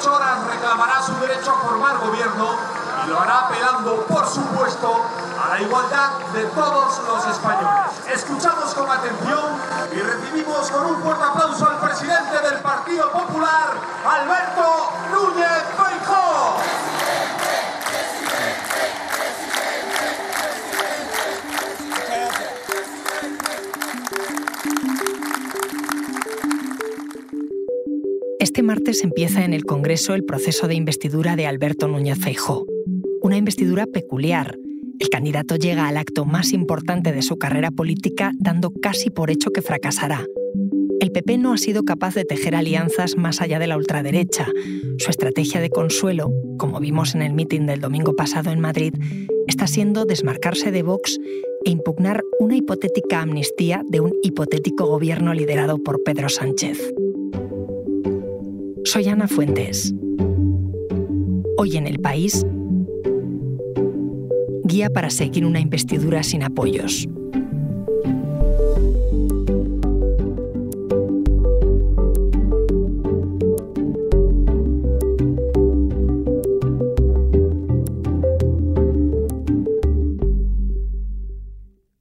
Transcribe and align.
48 0.00 0.14
horas 0.14 0.46
reclamará 0.46 1.02
su 1.02 1.12
derecho 1.20 1.50
a 1.50 1.60
formar 1.60 1.98
gobierno 1.98 2.56
y 3.04 3.10
lo 3.10 3.20
hará 3.20 3.46
apelando, 3.46 4.06
por 4.06 4.26
supuesto, 4.26 5.04
a 5.42 5.48
la 5.50 5.60
igualdad 5.60 6.10
de 6.32 6.44
todos 6.44 7.00
los 7.06 7.26
españoles. 7.26 7.92
Escuchamos 8.12 8.74
con 8.74 8.90
atención 8.90 9.60
y 9.92 10.00
recibimos 10.00 10.70
con 10.70 10.86
un 10.86 11.02
fuerte 11.02 11.24
aplauso 11.24 11.68
al 11.68 11.78
presidente 11.80 12.38
del 12.48 12.60
Partido 12.60 13.10
Popular, 13.12 13.74
Alberto 14.06 14.92
Núñez 15.12 15.64
Feijóo. 15.76 16.79
Martes 28.70 29.02
empieza 29.02 29.44
en 29.44 29.52
el 29.52 29.64
Congreso 29.64 30.14
el 30.14 30.22
proceso 30.22 30.68
de 30.68 30.76
investidura 30.76 31.34
de 31.34 31.44
Alberto 31.44 31.88
Núñez 31.88 32.20
Feijóo. 32.20 32.66
Una 33.20 33.36
investidura 33.36 33.84
peculiar. 33.84 34.56
El 35.00 35.08
candidato 35.08 35.56
llega 35.56 35.88
al 35.88 35.96
acto 35.96 36.24
más 36.24 36.52
importante 36.52 37.10
de 37.10 37.22
su 37.22 37.36
carrera 37.36 37.72
política 37.72 38.30
dando 38.38 38.70
casi 38.70 39.10
por 39.10 39.32
hecho 39.32 39.50
que 39.50 39.60
fracasará. 39.60 40.24
El 41.00 41.10
PP 41.10 41.38
no 41.38 41.52
ha 41.52 41.58
sido 41.58 41.82
capaz 41.82 42.14
de 42.14 42.24
tejer 42.24 42.54
alianzas 42.54 43.16
más 43.16 43.40
allá 43.40 43.58
de 43.58 43.66
la 43.66 43.76
ultraderecha. 43.76 44.46
Su 44.98 45.10
estrategia 45.10 45.60
de 45.60 45.70
consuelo, 45.70 46.30
como 46.56 46.78
vimos 46.78 47.16
en 47.16 47.22
el 47.22 47.32
mitin 47.32 47.66
del 47.66 47.80
domingo 47.80 48.14
pasado 48.14 48.52
en 48.52 48.60
Madrid, 48.60 48.94
está 49.48 49.66
siendo 49.66 50.04
desmarcarse 50.04 50.70
de 50.70 50.84
Vox 50.84 51.18
e 51.64 51.70
impugnar 51.70 52.22
una 52.38 52.54
hipotética 52.54 53.20
amnistía 53.20 53.82
de 53.88 53.98
un 53.98 54.12
hipotético 54.22 54.86
gobierno 54.86 55.34
liderado 55.34 55.78
por 55.78 56.04
Pedro 56.04 56.28
Sánchez. 56.28 56.78
Soy 58.84 59.08
Ana 59.08 59.28
Fuentes. 59.28 59.94
Hoy 61.56 61.76
en 61.76 61.86
el 61.86 62.00
país, 62.00 62.44
guía 64.64 64.90
para 64.90 65.10
seguir 65.10 65.44
una 65.44 65.60
investidura 65.60 66.22
sin 66.22 66.42
apoyos. 66.42 67.08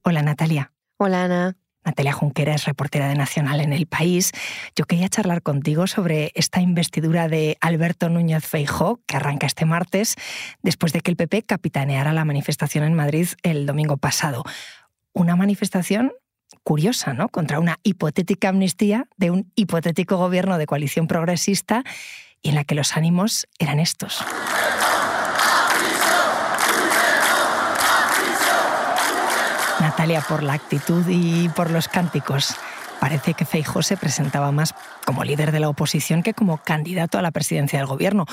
Hola 0.04 0.24
Natalia. 0.24 0.74
Hola 0.98 1.26
Ana. 1.26 1.59
Natalia 1.90 2.14
Junquera 2.14 2.54
es 2.54 2.66
reportera 2.66 3.08
de 3.08 3.16
Nacional 3.16 3.62
en 3.62 3.74
El 3.74 3.88
País. 3.88 4.32
Yo 4.76 4.86
quería 4.86 5.10
charlar 5.10 5.42
contigo 5.42 5.88
sobre 5.88 6.32
esta 6.36 6.62
investidura 6.62 7.28
de 7.28 7.58
Alberto 7.62 8.10
Núñez 8.10 8.46
Feijó, 8.46 9.00
que 9.08 9.16
arranca 9.16 9.48
este 9.48 9.66
martes, 9.66 10.14
después 10.62 10.94
de 10.94 11.02
que 11.02 11.10
el 11.10 11.18
PP 11.18 11.44
capitaneara 11.44 12.14
la 12.14 12.26
manifestación 12.26 12.84
en 12.84 12.94
Madrid 12.94 13.30
el 13.42 13.66
domingo 13.66 13.98
pasado. 13.98 14.44
Una 15.14 15.36
manifestación 15.36 16.12
curiosa, 16.64 17.14
¿no? 17.14 17.28
Contra 17.30 17.60
una 17.60 17.80
hipotética 17.82 18.50
amnistía 18.50 19.08
de 19.18 19.32
un 19.32 19.52
hipotético 19.56 20.18
gobierno 20.18 20.60
de 20.60 20.68
coalición 20.68 21.08
progresista 21.08 21.84
y 22.44 22.50
en 22.50 22.56
la 22.56 22.66
que 22.66 22.76
los 22.76 22.96
ánimos 22.98 23.48
eran 23.58 23.80
estos. 23.80 24.24
Natalia, 29.80 30.22
por 30.22 30.44
la 30.44 30.54
actitud 30.54 31.06
y 31.08 31.50
por 31.50 31.72
los 31.72 31.88
cánticos, 31.88 32.56
parece 33.00 33.34
que 33.34 33.46
Feijóo 33.46 33.82
se 33.82 33.98
presentaba 33.98 34.52
más 34.52 34.76
como 35.06 35.24
líder 35.24 35.52
de 35.52 35.60
la 35.60 35.70
oposición 35.70 36.22
que 36.22 36.34
como 36.34 36.58
candidato 36.58 37.18
a 37.18 37.22
la 37.22 37.32
presidencia 37.32 37.80
del 37.80 37.88
gobierno. 37.88 38.26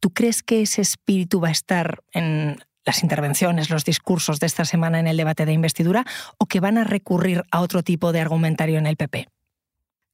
¿Tú 0.00 0.10
crees 0.10 0.42
que 0.42 0.62
ese 0.62 0.80
espíritu 0.80 1.40
va 1.40 1.48
a 1.48 1.52
estar 1.52 2.02
en 2.12 2.58
las 2.86 3.02
intervenciones, 3.02 3.70
los 3.70 3.84
discursos 3.84 4.40
de 4.40 4.46
esta 4.46 4.64
semana 4.64 4.98
en 4.98 5.06
el 5.06 5.16
debate 5.16 5.46
de 5.46 5.52
investidura 5.52 6.04
o 6.38 6.46
que 6.46 6.60
van 6.60 6.78
a 6.78 6.84
recurrir 6.84 7.42
a 7.50 7.60
otro 7.60 7.82
tipo 7.82 8.12
de 8.12 8.20
argumentario 8.20 8.78
en 8.78 8.86
el 8.86 8.96
PP? 8.96 9.28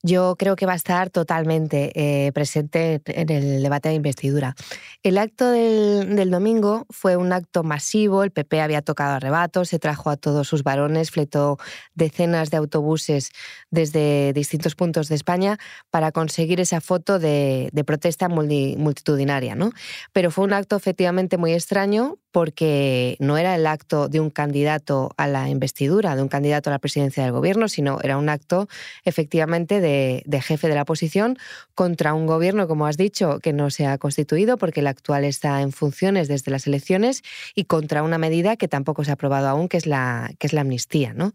Yo 0.03 0.37
creo 0.39 0.57
que 0.57 0.65
va 0.65 0.73
a 0.73 0.77
estar 0.77 1.11
totalmente 1.11 1.93
eh, 1.95 2.33
presente 2.33 3.03
en 3.05 3.29
el 3.29 3.63
debate 3.63 3.91
de 3.91 3.97
investidura. 3.97 4.55
El 5.03 5.19
acto 5.19 5.51
del, 5.51 6.31
domingo 6.31 6.87
fue 6.89 7.17
un 7.17 7.33
acto 7.35 7.63
masivo, 7.65 8.23
el 8.23 8.31
PP 8.31 8.63
había 8.63 8.81
tocado 8.81 9.17
arrebatos, 9.17 9.69
se 9.69 9.79
trajo 9.79 10.09
a 10.09 10.17
todos 10.17 10.49
sus 10.49 10.63
varones, 10.63 11.11
fletó 11.11 11.59
decenas 11.95 12.51
de 12.51 12.57
autobuses 12.57 13.31
desde 13.71 14.33
distintos 14.33 14.75
puntos 14.75 15.09
de 15.09 15.17
España 15.17 15.59
para 15.91 16.13
conseguir 16.13 16.61
esa 16.61 16.81
foto 16.81 17.19
de, 17.19 17.71
protesta 17.85 18.29
multitudinaria. 18.29 19.55
¿no? 19.55 19.73
Pero 20.13 20.31
fue 20.31 20.45
un 20.45 20.55
acto 20.55 20.77
efectivamente 20.77 21.37
muy 21.37 21.53
extraño 21.53 22.19
porque 22.33 23.17
no 23.19 23.39
era 23.39 23.55
el 23.55 23.67
acto 23.67 24.09
de 24.09 24.21
un 24.21 24.31
candidato 24.31 25.13
a 25.17 25.27
la 25.27 25.49
investidura, 25.49 26.17
de 26.17 26.23
un 26.23 26.29
candidato 26.29 26.71
a 26.71 26.73
la 26.73 26.79
presidencia 26.79 27.23
del 27.23 27.33
gobierno, 27.33 27.69
sino 27.69 27.99
era 28.03 28.17
un 28.17 28.29
acto 28.29 28.69
efectivamente 29.05 29.81
de, 29.81 30.41
jefe 30.41 30.69
de 30.69 30.75
la 30.75 30.83
oposición 30.83 31.39
contra 31.75 32.15
un 32.15 32.27
gobierno, 32.27 32.69
como 32.69 32.87
has 32.87 32.97
dicho, 32.97 33.41
que 33.41 33.53
no 33.53 33.71
se 33.71 33.87
ha 33.87 33.99
constituido 33.99 34.57
porque 34.59 34.81
el 34.81 34.87
actual 34.87 35.25
está 35.25 35.61
en 35.63 35.73
funciones 35.73 36.29
desde 36.29 36.51
las 36.51 36.67
elecciones 36.67 37.23
y 37.55 37.65
contra 37.65 38.03
una 38.03 38.19
medida 38.19 38.57
que 38.57 38.69
tampoco 38.69 39.05
se 39.05 39.11
ha 39.11 39.15
aprobado 39.15 39.49
aún, 39.49 39.69
que 39.69 39.77
es 39.77 39.87
la, 39.87 40.31
que 40.39 40.47
es 40.47 40.53
la 40.53 40.61
amnistía. 40.61 41.13
¿no? 41.15 41.33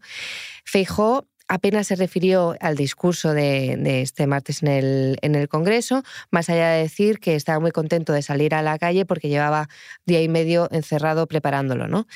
Feijó 0.64 1.26
apenas 1.48 1.86
se 1.86 1.96
refirió 1.96 2.56
al 2.60 2.76
discurso 2.76 3.32
de, 3.32 4.02
este 4.02 4.26
martes 4.26 4.62
en 4.62 4.68
el, 4.68 5.18
en 5.22 5.34
el, 5.34 5.48
Congreso, 5.48 6.02
más 6.30 6.50
allá 6.50 6.70
de 6.70 6.82
decir 6.82 7.18
que 7.18 7.34
estaba 7.34 7.60
muy 7.60 7.70
contento 7.70 8.12
de 8.12 8.22
salir 8.22 8.54
a 8.54 8.62
la 8.62 8.78
calle 8.78 9.06
porque 9.06 9.28
llevaba 9.28 9.68
día 10.04 10.22
y 10.22 10.28
medio 10.28 10.68
encerrado 10.72 11.26
preparándolo. 11.26 11.88
¿no? 11.88 12.06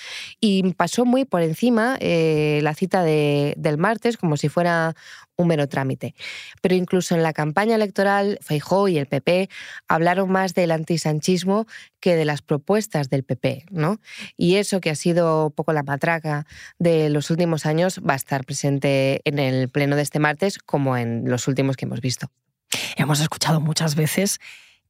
Y 0.41 0.75
pasó 0.75 1.05
muy 1.05 1.25
por 1.25 1.43
encima 1.43 1.97
eh, 2.01 2.61
la 2.63 2.75
cita 2.75 3.03
de, 3.03 3.55
del 3.57 3.79
martes, 3.79 4.17
como 4.17 4.37
si 4.37 4.49
fuera 4.49 4.95
un 5.43 5.49
mero 5.49 5.69
trámite. 5.69 6.15
Pero 6.61 6.75
incluso 6.75 7.15
en 7.15 7.23
la 7.23 7.33
campaña 7.33 7.75
electoral, 7.75 8.39
Feijó 8.41 8.89
y 8.89 8.99
el 8.99 9.07
PP 9.07 9.49
hablaron 9.89 10.31
más 10.31 10.55
del 10.55 10.71
antisanchismo 10.71 11.67
que 12.01 12.17
de 12.17 12.25
las 12.25 12.43
propuestas 12.43 13.11
del 13.11 13.25
PP, 13.25 13.67
¿no? 13.71 14.01
Y 14.37 14.57
eso 14.57 14.81
que 14.81 14.91
ha 14.91 14.95
sido 14.95 15.47
un 15.47 15.53
poco 15.53 15.73
la 15.73 15.83
matraca 15.83 16.47
de 16.79 17.11
los 17.11 17.31
últimos 17.31 17.67
años 17.67 18.01
va 18.07 18.15
a 18.15 18.17
estar 18.17 18.45
presente 18.45 19.21
en 19.25 19.39
el 19.39 19.69
pleno 19.69 19.97
de 19.97 20.03
este 20.03 20.19
martes 20.19 20.59
como 20.59 20.97
en 20.97 21.29
los 21.29 21.49
últimos 21.49 21.77
que 21.77 21.85
hemos 21.85 22.01
visto. 22.01 22.31
Hemos 22.97 23.21
escuchado 23.21 23.61
muchas 23.61 23.95
veces 23.95 24.41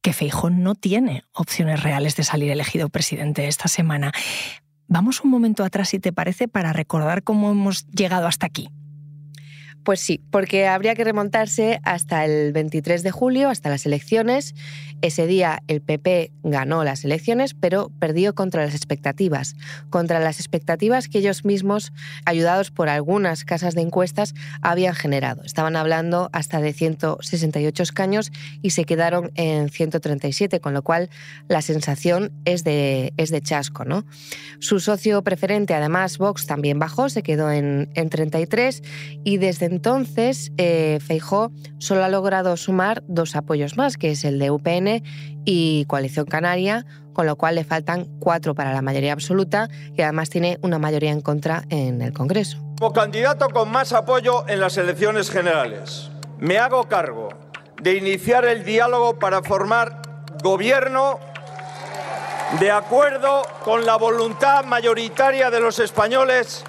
que 0.01 0.13
Feijó 0.13 0.49
no 0.49 0.75
tiene 0.75 1.23
opciones 1.33 1.83
reales 1.83 2.15
de 2.15 2.23
salir 2.23 2.51
elegido 2.51 2.89
presidente 2.89 3.47
esta 3.47 3.67
semana. 3.67 4.11
Vamos 4.87 5.21
un 5.21 5.29
momento 5.29 5.63
atrás, 5.63 5.89
si 5.89 5.99
te 5.99 6.11
parece, 6.11 6.47
para 6.47 6.73
recordar 6.73 7.23
cómo 7.23 7.51
hemos 7.51 7.87
llegado 7.87 8.27
hasta 8.27 8.47
aquí. 8.47 8.69
Pues 9.83 9.99
sí, 9.99 10.21
porque 10.29 10.67
habría 10.67 10.93
que 10.93 11.03
remontarse 11.03 11.79
hasta 11.83 12.23
el 12.25 12.53
23 12.53 13.01
de 13.01 13.09
julio, 13.09 13.49
hasta 13.49 13.69
las 13.69 13.87
elecciones. 13.87 14.53
Ese 15.01 15.25
día 15.25 15.63
el 15.67 15.81
PP 15.81 16.31
ganó 16.43 16.83
las 16.83 17.03
elecciones, 17.03 17.55
pero 17.55 17.89
perdió 17.97 18.35
contra 18.35 18.63
las 18.63 18.75
expectativas, 18.75 19.55
contra 19.89 20.19
las 20.19 20.39
expectativas 20.39 21.07
que 21.07 21.17
ellos 21.17 21.45
mismos, 21.45 21.93
ayudados 22.25 22.69
por 22.69 22.89
algunas 22.89 23.43
casas 23.43 23.73
de 23.73 23.81
encuestas, 23.81 24.35
habían 24.61 24.93
generado. 24.93 25.41
Estaban 25.43 25.75
hablando 25.75 26.29
hasta 26.31 26.61
de 26.61 26.73
168 26.73 27.81
escaños 27.81 28.31
y 28.61 28.71
se 28.71 28.85
quedaron 28.85 29.31
en 29.33 29.69
137, 29.69 30.59
con 30.59 30.75
lo 30.75 30.83
cual 30.83 31.09
la 31.47 31.63
sensación 31.63 32.31
es 32.45 32.63
de, 32.63 33.13
es 33.17 33.31
de 33.31 33.41
chasco. 33.41 33.83
¿no? 33.83 34.05
Su 34.59 34.79
socio 34.79 35.23
preferente, 35.23 35.73
además, 35.73 36.19
Vox, 36.19 36.45
también 36.45 36.77
bajó, 36.77 37.09
se 37.09 37.23
quedó 37.23 37.49
en, 37.49 37.89
en 37.95 38.09
33 38.09 38.83
y 39.23 39.37
desde 39.37 39.70
entonces, 39.71 40.51
eh, 40.57 40.99
Feijó 40.99 41.49
solo 41.77 42.03
ha 42.03 42.09
logrado 42.09 42.57
sumar 42.57 43.03
dos 43.07 43.37
apoyos 43.37 43.77
más, 43.77 43.95
que 43.95 44.11
es 44.11 44.25
el 44.25 44.37
de 44.37 44.51
UPN 44.51 45.01
y 45.45 45.85
Coalición 45.85 46.25
Canaria, 46.25 46.85
con 47.13 47.25
lo 47.25 47.37
cual 47.37 47.55
le 47.55 47.63
faltan 47.63 48.05
cuatro 48.19 48.53
para 48.53 48.73
la 48.73 48.81
mayoría 48.81 49.13
absoluta 49.13 49.69
y 49.95 50.01
además 50.01 50.29
tiene 50.29 50.59
una 50.61 50.77
mayoría 50.77 51.11
en 51.11 51.21
contra 51.21 51.63
en 51.69 52.01
el 52.01 52.11
Congreso. 52.11 52.57
Como 52.79 52.91
candidato 52.91 53.47
con 53.47 53.71
más 53.71 53.93
apoyo 53.93 54.45
en 54.49 54.59
las 54.59 54.75
elecciones 54.75 55.29
generales, 55.29 56.11
me 56.37 56.57
hago 56.57 56.89
cargo 56.89 57.29
de 57.81 57.95
iniciar 57.95 58.43
el 58.43 58.65
diálogo 58.65 59.19
para 59.19 59.41
formar 59.41 60.01
gobierno 60.43 61.17
de 62.59 62.71
acuerdo 62.71 63.43
con 63.63 63.85
la 63.85 63.95
voluntad 63.95 64.65
mayoritaria 64.65 65.49
de 65.49 65.61
los 65.61 65.79
españoles 65.79 66.65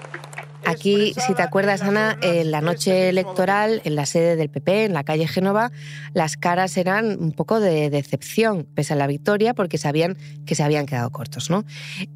Aquí, 0.65 1.15
si 1.27 1.35
te 1.35 1.43
acuerdas, 1.43 1.83
Ana, 1.83 2.19
en 2.23 2.51
la 2.51 2.61
noche 2.61 3.09
electoral, 3.09 3.81
en 3.85 3.97
la 3.97 4.07
sede 4.07 4.37
del 4.37 4.49
PP, 4.49 4.85
en 4.85 4.93
la 4.93 5.05
calle 5.05 5.27
Génova, 5.27 5.73
las 6.15 6.37
caras 6.37 6.77
eran 6.77 7.19
un 7.21 7.33
poco 7.33 7.61
de 7.61 7.91
decepción, 7.91 8.67
pese 8.75 8.93
a 8.93 8.97
la 8.97 9.07
victoria, 9.07 9.55
porque 9.55 9.79
sabían 9.79 10.17
que 10.47 10.55
se 10.55 10.63
habían 10.63 10.87
quedado 10.87 11.11
cortos. 11.11 11.51
¿no? 11.51 11.65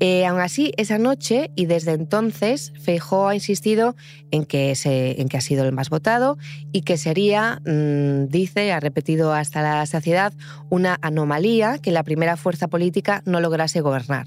Eh, 0.01 0.27
aún 0.27 0.41
así, 0.41 0.73
esa 0.77 0.99
noche 0.99 1.51
y 1.57 1.67
desde 1.67 1.93
entonces, 1.93 2.73
Feijó 2.81 3.29
ha 3.29 3.35
insistido 3.35 3.97
en 4.31 4.45
que, 4.45 4.75
en 4.85 5.29
que 5.29 5.37
ha 5.37 5.41
sido 5.41 5.65
el 5.65 5.73
más 5.73 5.91
votado 5.91 6.39
y 6.73 6.83
que 6.83 6.97
sería, 6.97 7.61
mm, 7.67 8.27
dice, 8.29 8.73
ha 8.73 8.81
repetido 8.81 9.33
hasta 9.33 9.63
la 9.63 9.85
saciedad, 9.87 10.33
una 10.71 10.99
anomalía 11.03 11.79
que 11.79 11.91
la 11.91 12.03
primera 12.03 12.37
fuerza 12.37 12.69
política 12.69 13.23
no 13.25 13.41
lograse 13.41 13.81
gobernar. 13.81 14.27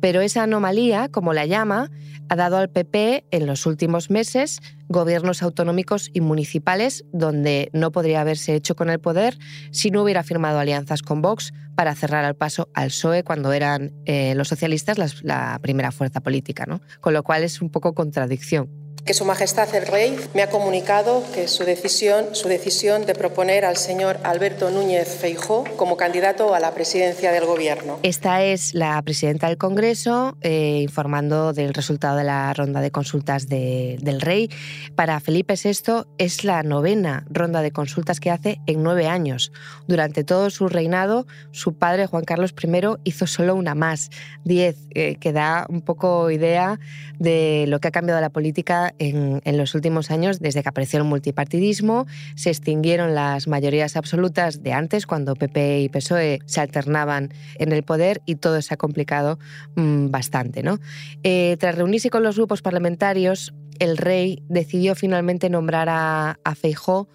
Pero 0.00 0.20
esa 0.20 0.42
anomalía, 0.42 1.08
como 1.08 1.32
la 1.32 1.46
llama, 1.46 1.90
ha 2.28 2.36
dado 2.36 2.56
al 2.56 2.70
PP 2.70 3.24
en 3.30 3.46
los 3.46 3.66
últimos 3.66 4.10
meses 4.10 4.60
gobiernos 4.88 5.42
autonómicos 5.42 6.10
y 6.12 6.20
municipales 6.20 7.04
donde 7.12 7.70
no 7.72 7.92
podría 7.92 8.20
haberse 8.20 8.54
hecho 8.54 8.76
con 8.76 8.90
el 8.90 9.00
poder 9.00 9.38
si 9.70 9.90
no 9.90 10.02
hubiera 10.02 10.22
firmado 10.22 10.58
alianzas 10.58 11.02
con 11.02 11.22
Vox 11.22 11.52
para 11.74 11.94
cerrar 11.94 12.24
al 12.24 12.36
paso 12.36 12.68
al 12.74 12.88
PSOE 12.88 13.24
cuando 13.24 13.52
eran 13.52 13.92
eh, 14.04 14.34
los 14.34 14.48
socialistas 14.48 15.22
la, 15.22 15.58
primera 15.62 15.92
fuerza 15.92 16.20
política, 16.20 16.64
¿no? 16.66 16.80
Con 17.00 17.14
lo 17.14 17.22
cual 17.22 17.42
es 17.42 17.60
un 17.60 17.70
poco 17.70 17.94
contradicción 17.94 18.84
que 19.04 19.12
Su 19.12 19.24
Majestad 19.24 19.74
el 19.74 19.86
Rey 19.86 20.16
me 20.32 20.42
ha 20.42 20.48
comunicado 20.48 21.22
que 21.34 21.46
su 21.46 21.64
decisión, 21.64 22.34
su 22.34 22.48
decisión 22.48 23.04
de 23.04 23.14
proponer 23.14 23.64
al 23.64 23.76
señor 23.76 24.18
Alberto 24.22 24.70
Núñez 24.70 25.08
Feijó 25.20 25.64
como 25.76 25.96
candidato 25.96 26.54
a 26.54 26.60
la 26.60 26.72
presidencia 26.72 27.30
del 27.30 27.44
Gobierno. 27.44 27.98
Esta 28.02 28.42
es 28.42 28.72
la 28.72 29.00
presidenta 29.02 29.48
del 29.48 29.58
Congreso 29.58 30.38
eh, 30.40 30.80
informando 30.82 31.52
del 31.52 31.74
resultado 31.74 32.16
de 32.16 32.24
la 32.24 32.52
ronda 32.54 32.80
de 32.80 32.90
consultas 32.90 33.46
del 33.46 34.20
Rey. 34.20 34.50
Para 34.94 35.20
Felipe 35.20 35.54
VI 35.62 36.04
es 36.18 36.44
la 36.44 36.62
novena 36.62 37.26
ronda 37.30 37.62
de 37.62 37.70
consultas 37.70 38.20
que 38.20 38.30
hace 38.30 38.60
en 38.66 38.82
nueve 38.82 39.06
años. 39.06 39.52
Durante 39.86 40.24
todo 40.24 40.50
su 40.50 40.68
reinado, 40.68 41.26
su 41.50 41.74
padre 41.74 42.06
Juan 42.06 42.24
Carlos 42.24 42.54
I 42.62 42.80
hizo 43.04 43.26
solo 43.26 43.54
una 43.54 43.74
más, 43.74 44.10
diez, 44.44 44.76
eh, 44.94 45.16
que 45.16 45.32
da 45.32 45.66
un 45.68 45.82
poco 45.82 46.30
idea 46.30 46.78
de 47.18 47.66
lo 47.68 47.80
que 47.80 47.88
ha 47.88 47.90
cambiado 47.90 48.20
la 48.20 48.30
política 48.30 48.94
en, 48.98 49.40
los 49.56 49.74
últimos 49.74 50.10
años, 50.10 50.40
desde 50.40 50.62
que 50.62 50.68
apareció 50.68 50.98
el 50.98 51.04
multipartidismo, 51.04 52.06
se 52.34 52.50
extinguieron 52.50 53.14
las 53.14 53.46
mayorías 53.46 53.96
absolutas 53.96 54.62
de 54.62 54.72
antes, 54.72 55.06
cuando 55.06 55.34
PP 55.34 55.80
y 55.80 55.88
PSOE 55.88 56.40
se 56.46 56.60
alternaban 56.60 57.32
en 57.58 57.72
el 57.72 57.82
poder 57.82 58.22
y 58.26 58.36
todo 58.36 58.60
se 58.62 58.74
ha 58.74 58.76
complicado 58.76 59.38
mm, 59.76 60.10
bastante. 60.10 60.62
¿no? 60.62 60.78
Eh, 61.22 61.56
tras 61.58 61.76
reunirse 61.76 62.10
con 62.10 62.22
los 62.22 62.36
grupos 62.36 62.62
parlamentarios, 62.62 63.54
el 63.78 63.96
rey 63.96 64.42
decidió 64.48 64.94
finalmente 64.94 65.50
nombrar 65.50 65.88
a, 65.88 66.38
a 66.44 66.54
Feijó 66.54 67.08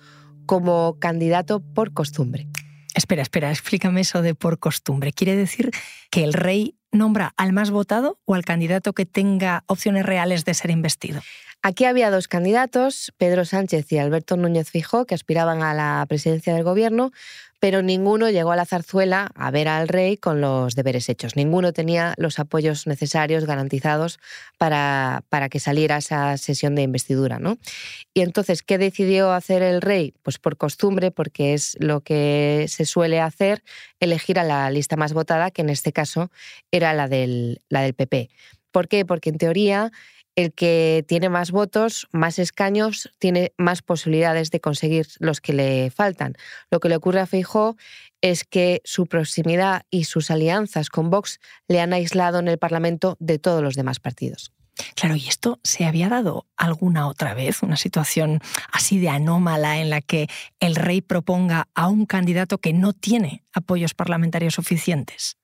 como 0.46 0.98
candidato 1.00 1.60
por 1.60 1.94
costumbre. 1.94 2.48
Espera, 2.96 3.22
espera, 3.22 3.52
explícame 3.52 4.02
eso 4.02 4.22
de 4.22 4.36
por 4.36 4.60
costumbre. 4.60 5.14
¿Quiere 5.14 5.36
decir 5.36 5.72
que 6.10 6.24
el 6.24 6.34
rey 6.34 6.76
nombra 6.92 7.34
al 7.38 7.54
más 7.54 7.72
votado 7.72 8.20
o 8.26 8.34
al 8.34 8.46
candidato 8.46 8.94
que 8.94 9.06
tenga 9.06 9.64
opciones 9.68 10.06
reales 10.06 10.46
de 10.46 10.54
ser 10.54 10.72
investido? 10.72 11.22
Aquí 11.62 11.84
había 11.84 12.10
dos 12.10 12.30
candidatos, 12.30 13.14
Pedro 13.18 13.44
Sánchez 13.44 13.92
y 13.92 13.98
Alberto 13.98 14.38
Núñez 14.38 14.72
Fijó, 14.72 15.06
que 15.06 15.14
aspiraban 15.14 15.62
a 15.62 15.74
la 15.74 16.06
presidencia 16.08 16.54
del 16.54 16.64
gobierno, 16.64 17.12
pero 17.60 17.82
ninguno 17.82 18.30
llegó 18.30 18.52
a 18.52 18.56
la 18.56 18.66
zarzuela 18.66 19.32
a 19.36 19.52
ver 19.52 19.68
al 19.68 19.88
rey 19.88 20.18
con 20.18 20.40
los 20.42 20.76
deberes 20.76 21.10
hechos. 21.10 21.36
Ninguno 21.36 21.74
tenía 21.74 22.14
los 22.18 22.40
apoyos 22.40 22.88
necesarios 22.88 23.46
garantizados 23.46 24.20
para, 24.58 25.24
para 25.30 25.50
que 25.50 25.60
saliera 25.60 25.98
esa 25.98 26.38
sesión 26.38 26.76
de 26.76 26.84
investidura. 26.84 27.40
¿no? 27.40 27.58
Y 28.14 28.22
entonces, 28.22 28.64
¿qué 28.64 28.78
decidió 28.78 29.32
hacer 29.32 29.62
el 29.62 29.82
rey? 29.82 30.14
Pues 30.24 30.38
por 30.40 30.58
costumbre, 30.58 31.12
porque 31.12 31.54
es 31.54 31.76
lo 31.80 32.02
que 32.02 32.66
se 32.70 32.86
suele 32.86 33.20
hacer, 33.20 33.64
elegir 34.00 34.40
a 34.40 34.44
la 34.44 34.72
lista 34.72 34.96
más 34.96 35.14
votada, 35.14 35.52
que 35.52 35.62
en 35.62 35.70
este 35.70 35.92
caso 35.92 36.32
era 36.72 36.94
la 36.94 37.08
del, 37.08 37.62
la 37.68 37.82
del 37.82 37.94
PP. 37.94 38.30
¿Por 38.72 38.88
qué? 38.88 39.06
Porque 39.06 39.30
en 39.30 39.38
teoría 39.38 39.92
el 40.36 40.54
que 40.54 41.04
tiene 41.08 41.30
más 41.30 41.52
votos, 41.52 42.08
más 42.12 42.40
escaños, 42.40 43.10
tiene 43.20 43.54
más 43.58 43.82
posibilidades 43.82 44.52
de 44.52 44.62
conseguir 44.62 45.08
los 45.20 45.42
que 45.42 45.54
le 45.54 45.92
faltan. 45.92 46.36
Lo 46.72 46.80
que 46.80 46.90
le 46.90 46.96
ocurre 46.96 47.20
a 47.20 47.28
Feijó 47.28 47.76
es 48.22 48.44
que 48.44 48.82
su 48.84 49.08
proximidad 49.08 49.84
y 49.90 50.06
sus 50.06 50.32
alianzas 50.32 50.90
con 50.90 51.10
Vox 51.10 51.40
le 51.68 51.82
han 51.82 51.94
aislado 51.94 52.40
en 52.40 52.48
el 52.48 52.58
Parlamento 52.58 53.18
de 53.20 53.40
todos 53.40 53.62
los 53.62 53.76
demás 53.76 54.00
partidos. 54.00 54.52
Claro, 54.96 55.16
¿y 55.16 55.28
esto 55.28 55.60
se 55.64 55.86
había 55.86 56.10
dado 56.10 56.46
alguna 56.56 57.08
otra 57.08 57.34
vez, 57.34 57.64
una 57.64 57.76
situación 57.76 58.40
así 58.72 58.98
de 58.98 59.10
anómala 59.10 59.80
en 59.80 59.90
la 59.90 60.02
que 60.02 60.28
el 60.60 60.76
rey 60.76 61.02
proponga 61.02 61.68
a 61.76 61.88
un 61.88 62.06
candidato 62.06 62.60
que 62.60 62.74
no 62.74 62.94
tiene 62.94 63.44
apoyos 63.54 63.94
parlamentarios 63.94 64.54
suficientes? 64.54 65.38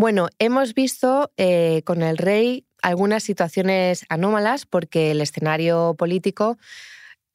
Bueno, 0.00 0.30
hemos 0.38 0.72
visto 0.72 1.30
eh, 1.36 1.82
con 1.84 2.00
el 2.00 2.16
rey 2.16 2.64
algunas 2.80 3.22
situaciones 3.22 4.06
anómalas 4.08 4.64
porque 4.64 5.10
el 5.10 5.20
escenario 5.20 5.94
político 5.94 6.56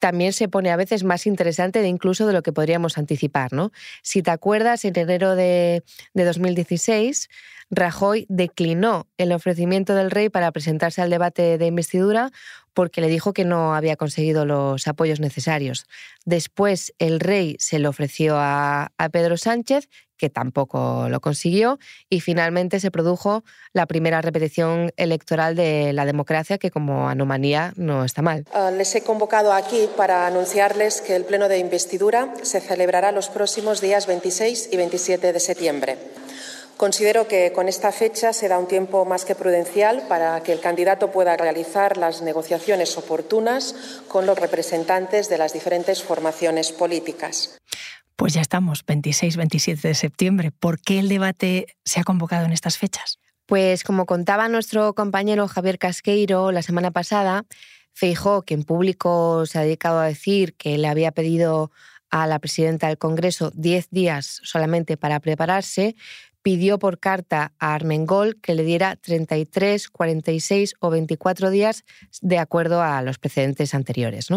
también 0.00 0.32
se 0.32 0.48
pone 0.48 0.72
a 0.72 0.76
veces 0.76 1.04
más 1.04 1.28
interesante 1.28 1.80
de 1.80 1.86
incluso 1.86 2.26
de 2.26 2.32
lo 2.32 2.42
que 2.42 2.52
podríamos 2.52 2.98
anticipar. 2.98 3.52
¿no? 3.52 3.70
Si 4.02 4.20
te 4.20 4.32
acuerdas, 4.32 4.84
en 4.84 4.98
enero 4.98 5.36
de, 5.36 5.84
de 6.12 6.24
2016, 6.24 7.28
Rajoy 7.70 8.26
declinó 8.28 9.06
el 9.16 9.30
ofrecimiento 9.30 9.94
del 9.94 10.10
rey 10.10 10.28
para 10.28 10.50
presentarse 10.50 11.02
al 11.02 11.10
debate 11.10 11.58
de 11.58 11.66
investidura 11.66 12.32
porque 12.74 13.00
le 13.00 13.08
dijo 13.08 13.32
que 13.32 13.46
no 13.46 13.74
había 13.74 13.96
conseguido 13.96 14.44
los 14.44 14.86
apoyos 14.86 15.18
necesarios. 15.18 15.86
Después 16.26 16.92
el 16.98 17.20
rey 17.20 17.56
se 17.58 17.78
lo 17.78 17.88
ofreció 17.88 18.36
a, 18.36 18.92
Pedro 19.12 19.36
Sánchez, 19.38 19.88
que 20.16 20.30
tampoco 20.30 21.08
lo 21.08 21.20
consiguió, 21.20 21.78
y 22.08 22.20
finalmente 22.20 22.80
se 22.80 22.90
produjo 22.90 23.44
la 23.72 23.86
primera 23.86 24.20
repetición 24.22 24.92
electoral 24.96 25.56
de 25.56 25.92
la 25.92 26.04
democracia, 26.04 26.58
que 26.58 26.70
como 26.70 27.08
anomalía 27.08 27.72
no 27.76 28.04
está 28.04 28.22
mal. 28.22 28.44
Ah, 28.52 28.70
les 28.70 28.94
he 28.94 29.02
convocado 29.02 29.52
aquí 29.52 29.88
para 29.96 30.26
anunciarles 30.26 31.00
que 31.00 31.16
el 31.16 31.24
pleno 31.24 31.48
de 31.48 31.58
investidura 31.58 32.32
se 32.42 32.60
celebrará 32.60 33.12
los 33.12 33.28
próximos 33.28 33.80
días 33.80 34.06
26 34.06 34.70
y 34.72 34.76
27 34.76 35.32
de 35.32 35.40
septiembre. 35.40 35.98
Considero 36.76 37.26
que 37.26 37.52
con 37.52 37.68
esta 37.68 37.90
fecha 37.90 38.34
se 38.34 38.48
da 38.48 38.58
un 38.58 38.68
tiempo 38.68 39.06
más 39.06 39.24
que 39.24 39.34
prudencial 39.34 40.02
para 40.08 40.42
que 40.42 40.52
el 40.52 40.60
candidato 40.60 41.10
pueda 41.10 41.34
realizar 41.34 41.96
las 41.96 42.20
negociaciones 42.20 42.98
oportunas 42.98 43.74
con 44.08 44.26
los 44.26 44.38
representantes 44.38 45.30
de 45.30 45.38
las 45.38 45.54
diferentes 45.54 46.02
formaciones 46.02 46.72
políticas. 46.72 47.56
Pues 48.16 48.32
ya 48.32 48.40
estamos, 48.40 48.84
26-27 48.86 49.82
de 49.82 49.94
septiembre. 49.94 50.50
¿Por 50.50 50.80
qué 50.80 50.98
el 50.98 51.08
debate 51.08 51.76
se 51.84 52.00
ha 52.00 52.04
convocado 52.04 52.46
en 52.46 52.52
estas 52.52 52.78
fechas? 52.78 53.18
Pues 53.44 53.84
como 53.84 54.06
contaba 54.06 54.48
nuestro 54.48 54.94
compañero 54.94 55.46
Javier 55.46 55.78
Casqueiro 55.78 56.50
la 56.50 56.62
semana 56.62 56.90
pasada, 56.90 57.44
Feijó, 57.92 58.42
que 58.42 58.54
en 58.54 58.64
público 58.64 59.46
se 59.46 59.58
ha 59.58 59.62
dedicado 59.62 60.00
a 60.00 60.06
decir 60.06 60.54
que 60.54 60.78
le 60.78 60.88
había 60.88 61.12
pedido 61.12 61.70
a 62.10 62.26
la 62.26 62.38
presidenta 62.38 62.88
del 62.88 62.98
Congreso 62.98 63.52
10 63.54 63.88
días 63.90 64.40
solamente 64.42 64.96
para 64.96 65.20
prepararse, 65.20 65.94
pidió 66.46 66.78
por 66.78 67.00
carta 67.00 67.54
a 67.58 67.74
Armengol 67.74 68.40
que 68.40 68.54
le 68.54 68.62
diera 68.62 68.94
33, 68.94 69.88
46 69.88 70.74
o 70.78 70.90
24 70.90 71.50
días 71.50 71.84
de 72.22 72.38
acuerdo 72.38 72.82
a 72.82 73.02
los 73.02 73.18
precedentes 73.18 73.74
anteriores. 73.74 74.28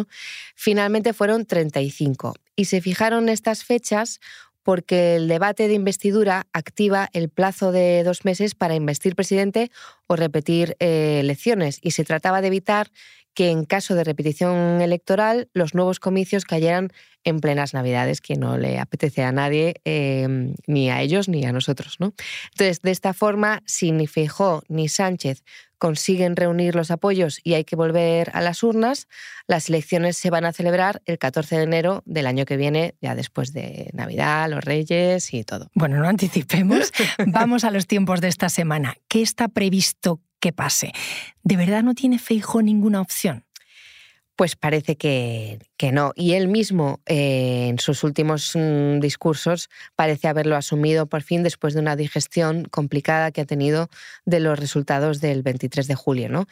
Finalmente 0.55 1.13
fueron 1.13 1.45
35 1.45 2.33
y 2.55 2.65
se 2.65 2.81
fijaron 2.81 3.29
estas 3.29 3.63
fechas 3.63 4.19
porque 4.63 5.17
el 5.17 5.27
debate 5.27 5.67
de 5.67 5.75
investidura 5.75 6.47
activa 6.51 7.09
el 7.13 7.29
plazo 7.29 7.71
de 7.71 8.03
dos 8.03 8.25
meses 8.25 8.55
para 8.55 8.73
investir 8.73 9.15
presidente 9.15 9.69
o 10.07 10.15
repetir 10.15 10.77
eh, 10.79 11.19
elecciones 11.19 11.77
y 11.79 11.91
se 11.91 12.05
trataba 12.05 12.41
de 12.41 12.47
evitar 12.47 12.89
que 13.33 13.51
en 13.51 13.65
caso 13.65 13.95
de 13.95 14.03
repetición 14.03 14.81
electoral 14.81 15.49
los 15.53 15.73
nuevos 15.73 15.99
comicios 15.99 16.45
cayeran 16.45 16.91
en 17.23 17.39
plenas 17.39 17.73
Navidades, 17.73 18.21
que 18.21 18.35
no 18.35 18.57
le 18.57 18.79
apetece 18.79 19.23
a 19.23 19.31
nadie, 19.31 19.75
em, 19.83 20.55
ni 20.67 20.89
a 20.89 21.01
ellos 21.01 21.27
ni 21.27 21.45
a 21.45 21.51
nosotros. 21.51 21.97
¿no? 21.99 22.13
Entonces, 22.51 22.81
de 22.81 22.91
esta 22.91 23.13
forma, 23.13 23.61
si 23.65 23.91
ni 23.91 24.07
Feijó 24.07 24.63
ni 24.67 24.87
Sánchez 24.87 25.43
consiguen 25.77 26.35
reunir 26.35 26.75
los 26.75 26.91
apoyos 26.91 27.39
y 27.43 27.53
hay 27.53 27.63
que 27.63 27.75
volver 27.75 28.31
a 28.33 28.41
las 28.41 28.63
urnas, 28.63 29.07
las 29.47 29.69
elecciones 29.69 30.17
se 30.17 30.29
van 30.29 30.45
a 30.45 30.53
celebrar 30.53 31.01
el 31.05 31.17
14 31.17 31.57
de 31.57 31.63
enero 31.63 32.03
del 32.05 32.27
año 32.27 32.45
que 32.45 32.57
viene, 32.57 32.95
ya 33.01 33.15
después 33.15 33.53
de 33.53 33.89
Navidad, 33.93 34.49
los 34.49 34.63
Reyes 34.63 35.33
y 35.33 35.43
todo. 35.43 35.69
Bueno, 35.73 35.97
no 35.97 36.07
anticipemos. 36.07 36.91
Vamos 37.27 37.63
a 37.63 37.71
los 37.71 37.87
tiempos 37.87 38.21
de 38.21 38.27
esta 38.27 38.49
semana. 38.49 38.95
¿Qué 39.07 39.21
está 39.21 39.47
previsto 39.47 40.19
que 40.39 40.53
pase? 40.53 40.91
¿De 41.43 41.55
verdad 41.57 41.83
no 41.83 41.95
tiene 41.95 42.19
Feijó 42.19 42.61
ninguna 42.61 43.01
opción? 43.01 43.45
Pues 44.35 44.55
parece 44.55 44.95
que, 44.97 45.59
que 45.79 45.93
no. 45.93 46.11
Y 46.13 46.33
él 46.33 46.49
mismo, 46.49 46.99
eh, 47.05 47.69
en 47.69 47.79
sus 47.79 48.03
últimos 48.03 48.51
mm, 48.53 48.99
discursos, 48.99 49.69
parece 49.95 50.27
haberlo 50.27 50.57
asumido 50.57 51.05
por 51.05 51.21
fin 51.21 51.41
después 51.41 51.73
de 51.73 51.79
una 51.79 51.95
digestión 51.95 52.65
complicada 52.65 53.31
que 53.31 53.39
ha 53.39 53.45
tenido 53.45 53.87
de 54.25 54.41
los 54.41 54.59
resultados 54.59 55.21
del 55.21 55.41
23 55.41 55.87
de 55.87 55.95
julio. 55.95 56.27
¿no? 56.27 56.47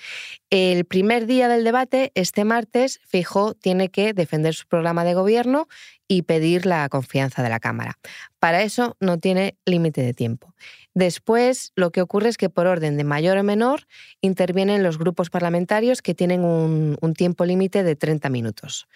El 0.50 0.86
primer 0.86 1.27
día 1.27 1.50
del 1.50 1.65
debate, 1.65 2.13
este 2.15 2.46
martes, 2.46 3.01
Fijó 3.05 3.53
tiene 3.53 3.89
que 3.89 4.13
defender 4.13 4.53
su 4.53 4.65
programa 4.65 5.03
de 5.03 5.13
gobierno 5.13 5.67
y 6.07 6.22
pedir 6.22 6.65
la 6.65 6.88
confianza 6.88 7.43
de 7.43 7.50
la 7.50 7.60
Cámara. 7.60 8.00
Para 8.39 8.63
eso 8.63 8.96
no 9.01 9.17
tiene 9.19 9.57
límite 9.65 10.01
de 10.03 10.13
tiempo. 10.13 10.53
Después, 10.93 11.74
lo 11.75 11.91
que 11.91 12.01
ocurre 12.01 12.29
es 12.29 12.38
que 12.38 12.50
por 12.50 12.65
orden 12.65 12.98
de 12.98 13.03
mayor 13.03 13.38
o 13.38 13.43
menor 13.43 13.86
intervienen 14.22 14.81
los 14.81 14.98
grupos 14.98 15.29
parlamentarios 15.29 16.01
que 16.01 16.15
tienen 16.15 16.43
un, 16.43 17.13
tiempo 17.15 17.46
límite 17.46 17.84
de 17.84 17.96
30 17.96 18.29
minutos. 18.29 18.88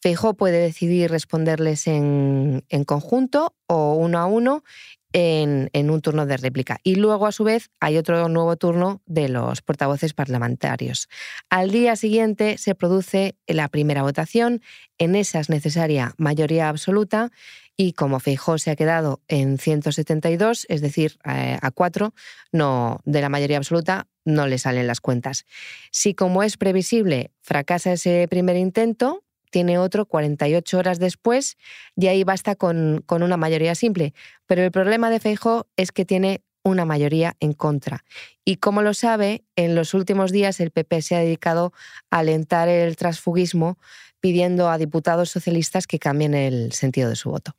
Feijó 0.00 0.34
puede 0.34 0.58
decidir 0.58 1.10
responderles 1.10 1.86
en, 1.86 2.62
conjunto 2.86 3.54
o 3.66 3.94
uno 3.94 4.18
a 4.18 4.26
uno 4.26 4.64
en, 5.12 5.90
un 5.90 6.00
turno 6.00 6.24
de 6.24 6.36
réplica. 6.36 6.78
Y 6.82 6.94
luego, 6.94 7.26
a 7.26 7.32
su 7.32 7.44
vez, 7.44 7.70
hay 7.80 7.98
otro 7.98 8.28
nuevo 8.28 8.56
turno 8.56 9.02
de 9.06 9.28
los 9.28 9.60
portavoces 9.60 10.14
parlamentarios. 10.14 11.08
Al 11.50 11.70
día 11.70 11.96
siguiente 11.96 12.56
se 12.56 12.74
produce 12.74 13.36
la 13.46 13.68
primera 13.68 14.02
votación, 14.02 14.62
en 14.98 15.16
esa 15.16 15.40
es 15.40 15.50
necesaria 15.50 16.14
mayoría 16.16 16.68
absoluta 16.68 17.30
y 17.76 17.94
como 17.94 18.20
Feijó 18.20 18.58
se 18.58 18.70
ha 18.70 18.76
quedado 18.76 19.22
en 19.26 19.58
172, 19.58 20.66
es 20.68 20.80
decir, 20.82 21.18
eh, 21.24 21.58
a 21.60 21.70
cuatro, 21.70 22.14
no, 22.52 23.00
de 23.04 23.22
la 23.22 23.30
mayoría 23.30 23.56
absoluta, 23.56 24.06
no 24.24 24.46
le 24.46 24.58
salen 24.58 24.86
las 24.86 25.00
cuentas. 25.00 25.46
Si, 25.90 26.14
como 26.14 26.42
es 26.42 26.58
previsible, 26.58 27.32
fracasa 27.40 27.92
ese 27.92 28.26
primer 28.28 28.56
intento, 28.56 29.24
tiene 29.50 29.78
otro 29.78 30.06
48 30.06 30.78
horas 30.78 30.98
después 30.98 31.56
y 31.96 32.06
ahí 32.06 32.24
basta 32.24 32.54
con, 32.54 33.02
con 33.06 33.22
una 33.22 33.36
mayoría 33.36 33.74
simple. 33.74 34.14
Pero 34.46 34.62
el 34.62 34.70
problema 34.70 35.10
de 35.10 35.20
Feijó 35.20 35.66
es 35.76 35.92
que 35.92 36.04
tiene 36.04 36.42
una 36.62 36.84
mayoría 36.84 37.36
en 37.40 37.52
contra. 37.52 38.04
Y 38.44 38.56
como 38.56 38.82
lo 38.82 38.94
sabe, 38.94 39.44
en 39.56 39.74
los 39.74 39.94
últimos 39.94 40.32
días 40.32 40.60
el 40.60 40.70
PP 40.70 41.02
se 41.02 41.16
ha 41.16 41.20
dedicado 41.20 41.72
a 42.10 42.18
alentar 42.18 42.68
el 42.68 42.96
transfugismo 42.96 43.78
pidiendo 44.20 44.68
a 44.68 44.78
diputados 44.78 45.30
socialistas 45.30 45.86
que 45.86 45.98
cambien 45.98 46.34
el 46.34 46.72
sentido 46.72 47.08
de 47.08 47.16
su 47.16 47.30
voto. 47.30 47.54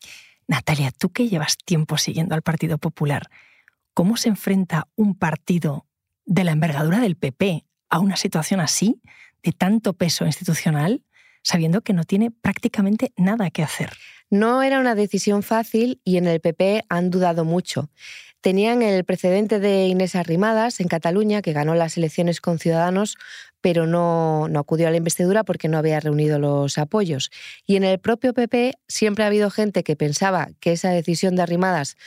Natalia, 0.47 0.91
tú 0.91 1.09
que 1.09 1.27
llevas 1.27 1.57
tiempo 1.57 1.97
siguiendo 1.97 2.35
al 2.35 2.41
Partido 2.41 2.77
Popular, 2.77 3.29
¿cómo 3.93 4.17
se 4.17 4.29
enfrenta 4.29 4.87
un 4.95 5.15
partido 5.15 5.87
de 6.25 6.43
la 6.43 6.51
envergadura 6.51 6.99
del 6.99 7.15
PP 7.15 7.65
a 7.89 7.99
una 7.99 8.15
situación 8.15 8.59
así, 8.59 9.01
de 9.43 9.51
tanto 9.53 9.93
peso 9.93 10.25
institucional? 10.25 11.03
Sabiendo 11.43 11.81
que 11.81 11.93
no 11.93 12.03
tiene 12.03 12.31
prácticamente 12.31 13.13
nada 13.17 13.49
que 13.49 13.63
hacer. 13.63 13.91
No 14.29 14.63
era 14.63 14.79
una 14.79 14.95
decisión 14.95 15.43
fácil 15.43 15.99
y 16.05 16.17
en 16.17 16.27
el 16.27 16.39
PP 16.39 16.85
han 16.89 17.09
dudado 17.09 17.43
mucho. 17.43 17.89
Tenían 18.41 18.81
el 18.81 19.03
precedente 19.03 19.59
de 19.59 19.85
Inés 19.85 20.15
Arrimadas 20.15 20.79
en 20.79 20.87
Cataluña, 20.87 21.43
que 21.43 21.53
ganó 21.53 21.75
las 21.75 21.95
elecciones 21.97 22.41
con 22.41 22.57
Ciudadanos, 22.57 23.17
pero 23.61 23.85
no, 23.85 24.47
no, 24.47 24.59
acudió 24.59 24.87
a 24.87 24.91
la 24.91 24.97
investidura 24.97 25.43
porque 25.43 25.67
no 25.67 25.77
había 25.77 25.99
reunido 25.99 26.39
los 26.39 26.79
apoyos. 26.79 27.29
Y 27.67 27.75
en 27.75 27.83
el 27.83 27.99
propio 27.99 28.33
PP 28.33 28.73
siempre 28.87 29.23
ha 29.23 29.27
habido 29.27 29.51
gente 29.51 29.83
que 29.83 29.95
pensaba 29.95 30.49
que 30.59 30.71
esa 30.71 30.89
decisión 30.89 31.35
de 31.35 31.43
Arrimadas 31.43 31.97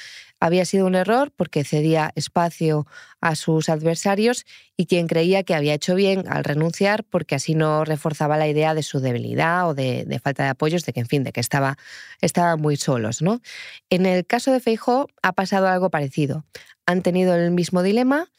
había 0.41 0.65
sido 0.65 0.87
un 0.87 0.95
error 0.95 1.33
porque 1.35 1.63
cedía 1.63 2.11
espacio 2.17 2.87
a 3.25 3.37
sus 3.37 3.71
adversarios 3.71 4.45
y 4.77 4.85
quien 4.85 5.07
creía 5.07 5.45
que 5.45 5.55
había 5.55 5.73
hecho 5.73 5.95
bien 5.95 6.25
al 6.29 6.45
renunciar 6.45 7.05
porque 7.05 7.35
así 7.35 7.55
no 7.55 7.87
reforzaba 7.87 8.37
la 8.37 8.47
idea 8.47 8.75
de 8.75 8.83
su 8.83 9.01
debilidad 9.01 9.67
o 9.67 9.73
de, 9.73 10.21
falta 10.23 10.43
de 10.43 10.51
apoyos, 10.51 10.85
de 10.85 10.93
que 10.93 11.01
en 11.01 11.07
fin, 11.07 11.25
de 11.25 11.33
que 11.33 11.41
estaba, 11.41 11.79
estaban 12.21 12.61
muy 12.61 12.77
solos. 12.77 13.23
¿no? 13.23 13.41
En 13.89 14.05
el 14.05 14.27
caso 14.27 14.53
de 14.53 14.61
Feijó 14.61 15.09
ha 15.23 15.33
pasado 15.33 15.69
algo 15.69 15.89
parecido. 15.89 16.45
Han 16.85 17.01
tenido 17.01 17.35
el 17.35 17.51
mismo 17.51 17.83
dilema 17.83 18.31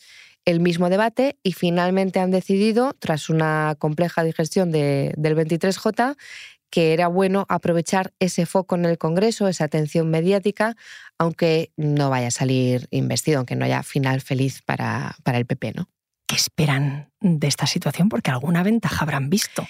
el 0.45 0.59
mismo 0.59 0.91
debate 0.91 1.39
y 1.41 1.53
finalmente 1.53 2.19
han 2.19 2.29
decidido, 2.29 2.93
tras 2.99 3.31
una 3.31 3.75
compleja 3.79 4.23
digestión 4.23 4.71
del 4.71 5.15
23J, 5.17 6.15
que 6.75 6.91
era 6.91 7.07
bueno 7.07 7.45
aprovechar 7.47 8.11
ese 8.19 8.45
foco 8.45 8.75
en 8.75 8.83
el 8.83 8.97
Congreso, 8.97 9.47
esa 9.47 9.63
atención 9.63 10.09
mediática, 10.09 10.75
aunque 11.17 11.71
no 11.77 12.09
vaya 12.09 12.27
a 12.27 12.31
salir 12.31 12.89
investido, 12.91 13.37
aunque 13.37 13.55
no 13.55 13.63
haya 13.63 13.81
final 13.81 14.19
feliz 14.19 14.61
para, 14.61 15.15
para 15.23 15.37
el 15.37 15.45
PP. 15.45 15.71
¿no? 15.73 15.87
¿Qué 16.27 16.35
esperan 16.35 17.13
de 17.21 17.47
esta 17.47 17.65
situación? 17.65 18.09
Porque 18.09 18.29
alguna 18.29 18.61
ventaja 18.61 19.03
habrán 19.03 19.29
visto. 19.29 19.65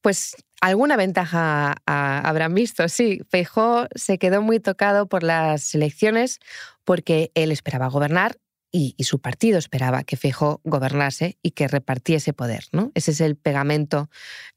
Pues 0.00 0.34
alguna 0.60 0.96
ventaja 0.96 1.76
habrán 1.86 2.52
visto, 2.52 2.88
sí. 2.88 3.20
Feijó 3.28 3.86
se 3.94 4.18
quedó 4.18 4.42
muy 4.42 4.58
tocado 4.58 5.06
por 5.06 5.22
las 5.22 5.72
elecciones 5.76 6.40
porque 6.84 7.30
él 7.36 7.52
esperaba 7.52 7.86
gobernar 7.86 8.38
y, 8.72 8.94
su 9.04 9.20
partido 9.20 9.58
esperaba 9.58 10.04
que 10.04 10.16
Feijóo 10.16 10.60
gobernase 10.64 11.38
y 11.42 11.52
que 11.52 11.66
repartiese 11.66 12.32
poder. 12.32 12.64
¿no? 12.72 12.92
Ese 12.94 13.10
es 13.10 13.20
el 13.20 13.36
pegamento 13.36 14.08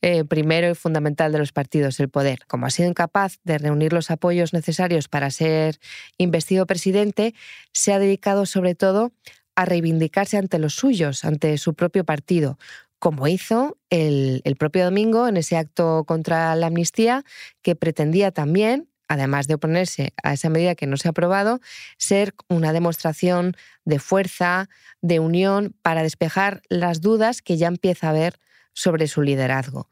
eh, 0.02 0.24
primero 0.24 0.70
y 0.70 0.76
fundamental 0.76 1.32
de 1.32 1.40
los 1.40 1.52
partidos, 1.52 2.00
el 2.00 2.10
poder. 2.10 2.46
Como 2.48 2.66
ha 2.66 2.70
sido 2.70 2.90
incapaz 2.90 3.40
de 3.44 3.58
reunir 3.58 3.94
los 3.94 4.12
apoyos 4.12 4.54
necesarios 4.54 5.08
para 5.08 5.32
ser 5.32 5.80
investido 6.18 6.68
presidente, 6.68 7.34
se 7.72 7.94
ha 7.94 8.00
dedicado 8.00 8.46
sobre 8.46 8.76
todo 8.76 9.14
a 9.56 9.66
reivindicarse 9.66 10.38
ante 10.38 10.60
los 10.60 10.76
suyos, 10.76 11.26
ante 11.26 11.58
su 11.58 11.74
propio 11.74 12.04
partido, 12.04 12.58
como 13.00 13.28
hizo 13.28 13.78
el 13.90 14.56
propio 14.58 14.86
domingo 14.86 15.28
en 15.28 15.38
ese 15.38 15.58
acto 15.58 16.06
contra 16.06 16.56
la 16.56 16.68
amnistía, 16.68 17.24
que 17.62 17.76
pretendía 17.76 18.32
también 18.32 18.88
además 19.08 19.48
de 19.48 19.56
oponerse 19.56 20.14
a 20.24 20.34
esa 20.34 20.50
medida 20.50 20.76
que 20.76 20.88
no 20.88 20.98
se 20.98 21.08
ha 21.08 21.12
aprobado, 21.12 21.60
ser 21.98 22.34
una 22.50 22.74
demostración 22.74 23.56
de 23.86 24.00
fuerza, 24.00 24.70
de 25.02 25.20
unión, 25.20 25.76
para 25.82 26.04
despejar 26.04 26.62
las 26.70 27.02
dudas 27.02 27.42
que 27.42 27.58
ya 27.58 27.68
empieza 27.68 28.08
a 28.08 28.10
haber 28.12 28.40
sobre 28.74 29.08
su 29.08 29.22
liderazgo. 29.22 29.90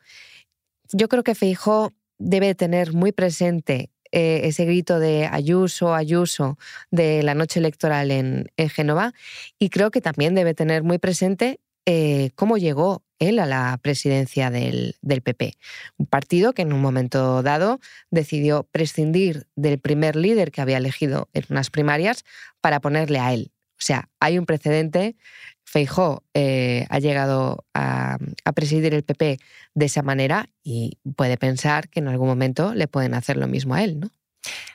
Yo 0.91 1.07
creo 1.07 1.23
que 1.23 1.35
Feijó 1.35 1.93
debe 2.17 2.55
tener 2.55 2.93
muy 2.93 3.11
presente 3.11 3.89
eh, 4.11 4.41
ese 4.43 4.65
grito 4.65 4.99
de 4.99 5.25
Ayuso, 5.31 5.95
Ayuso 5.95 6.57
de 6.89 7.23
la 7.23 7.33
noche 7.33 7.59
electoral 7.59 8.11
en, 8.11 8.51
en 8.57 8.69
Génova 8.69 9.13
y 9.57 9.69
creo 9.69 9.89
que 9.89 10.01
también 10.01 10.35
debe 10.35 10.53
tener 10.53 10.83
muy 10.83 10.97
presente 10.97 11.61
eh, 11.85 12.31
cómo 12.35 12.57
llegó 12.57 13.03
él 13.19 13.39
a 13.39 13.45
la 13.45 13.79
presidencia 13.81 14.49
del, 14.49 14.95
PP. 15.01 15.53
Un 15.97 16.07
partido 16.07 16.53
que 16.53 16.63
en 16.63 16.73
un 16.73 16.81
momento 16.81 17.43
dado 17.43 17.79
decidió 18.09 18.63
prescindir 18.71 19.47
del 19.55 19.79
primer 19.79 20.15
líder 20.15 20.51
que 20.51 20.61
había 20.61 20.77
elegido 20.77 21.29
en 21.33 21.45
unas 21.49 21.69
primarias 21.69 22.25
para 22.61 22.79
ponerle 22.81 23.19
a 23.19 23.33
él. 23.33 23.51
O 23.79 23.83
sea, 23.83 24.09
hay 24.19 24.37
un 24.37 24.45
precedente. 24.45 25.15
Feijó 25.63 26.23
eh, 26.33 26.87
ha 26.89 26.99
llegado 26.99 27.65
a, 27.73 28.17
a, 28.43 28.51
presidir 28.53 28.93
el 28.93 29.03
PP 29.03 29.37
de 29.75 29.85
esa 29.85 30.01
manera 30.01 30.49
y 30.63 30.97
puede 31.15 31.37
pensar 31.37 31.87
que 31.89 31.99
en 31.99 32.07
algún 32.07 32.27
momento 32.27 32.73
le 32.73 32.87
pueden 32.87 33.13
hacer 33.13 33.37
lo 33.37 33.47
mismo 33.47 33.75
a 33.75 33.83
él, 33.83 33.99
¿no? 33.99 34.09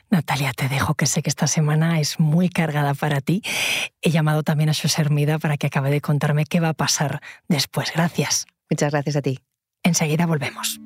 Natalia, 0.09 0.53
te 0.53 0.69
dejo 0.69 0.95
que 0.95 1.05
sé 1.05 1.21
que 1.21 1.29
esta 1.29 1.47
semana 1.47 1.99
es 1.99 2.19
muy 2.19 2.49
cargada 2.49 2.93
para 2.93 3.21
ti. 3.21 3.41
He 4.01 4.09
llamado 4.09 4.43
también 4.43 4.69
a 4.69 4.73
José 4.73 5.01
Hermida 5.01 5.37
para 5.39 5.57
que 5.57 5.67
acabe 5.67 5.89
de 5.91 6.01
contarme 6.01 6.45
qué 6.45 6.59
va 6.59 6.69
a 6.69 6.73
pasar 6.73 7.21
después. 7.47 7.91
Gracias. 7.93 8.47
Muchas 8.69 8.91
gracias 8.91 9.15
a 9.17 9.21
ti. 9.21 9.39
Enseguida 9.83 10.25
volvemos. 10.25 10.79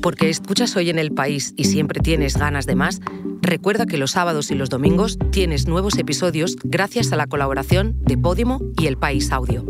Porque 0.00 0.28
escuchas 0.28 0.74
hoy 0.74 0.90
en 0.90 0.98
el 0.98 1.12
país 1.12 1.54
y 1.56 1.64
siempre 1.64 2.00
tienes 2.00 2.36
ganas 2.36 2.66
de 2.66 2.74
más, 2.74 3.00
recuerda 3.40 3.86
que 3.86 3.98
los 3.98 4.12
sábados 4.12 4.50
y 4.50 4.56
los 4.56 4.68
domingos 4.68 5.16
tienes 5.30 5.68
nuevos 5.68 5.96
episodios 5.96 6.56
gracias 6.64 7.12
a 7.12 7.16
la 7.16 7.28
colaboración 7.28 7.96
de 8.00 8.18
Podimo 8.18 8.60
y 8.76 8.88
El 8.88 8.96
País 8.96 9.30
Audio. 9.30 9.64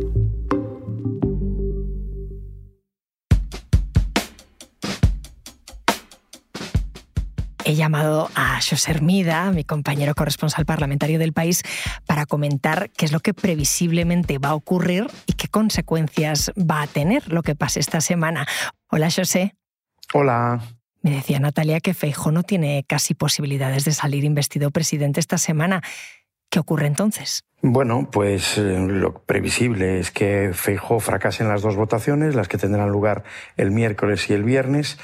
He 7.73 7.75
llamado 7.75 8.31
a 8.35 8.61
José 8.61 8.91
Hermida, 8.91 9.51
mi 9.51 9.65
compañero 9.65 10.15
corresponsal 10.15 10.67
parlamentario 10.67 11.19
del 11.19 11.33
país, 11.33 11.63
para 12.05 12.27
comentar 12.27 12.91
qué 12.91 13.07
es 13.07 13.13
lo 13.13 13.21
que 13.21 13.33
previsiblemente 13.33 14.37
va 14.37 14.51
a 14.51 14.55
ocurrir 14.55 15.07
y 15.27 15.33
qué 15.33 15.49
consecuencias 15.49 16.53
va 16.59 16.83
a 16.83 16.87
tener 16.87 17.33
lo 17.33 17.43
que 17.43 17.55
pase 17.55 17.81
esta 17.81 18.03
semana. 18.03 18.47
Hola, 18.91 19.11
José. 19.11 19.55
Hola. 20.13 20.61
Me 21.01 21.13
decía 21.13 21.41
Natalia 21.41 21.81
que 21.81 21.95
Feijo 21.95 22.31
no 22.31 22.43
tiene 22.43 22.85
casi 22.87 23.15
posibilidades 23.15 23.87
de 23.87 23.93
salir 23.93 24.25
investido 24.25 24.71
presidente 24.71 25.19
esta 25.19 25.39
semana. 25.39 25.81
¿Qué 26.51 26.59
ocurre 26.59 26.89
entonces? 26.89 27.47
Bueno, 27.65 28.09
pues 28.11 28.59
eh, 28.59 28.77
lo 28.89 29.21
previsible 29.21 30.01
es 30.01 30.11
que 30.11 30.51
Feijó 30.53 30.99
fracase 30.99 31.45
en 31.45 31.49
las 31.49 31.63
dos 31.63 31.77
votaciones, 31.77 32.35
las 32.35 32.49
que 32.49 32.59
tendrán 32.59 32.91
lugar 32.91 33.23
el 33.57 33.71
miércoles 33.71 34.29
y 34.29 34.33
el 34.33 34.43
viernes, 34.43 34.99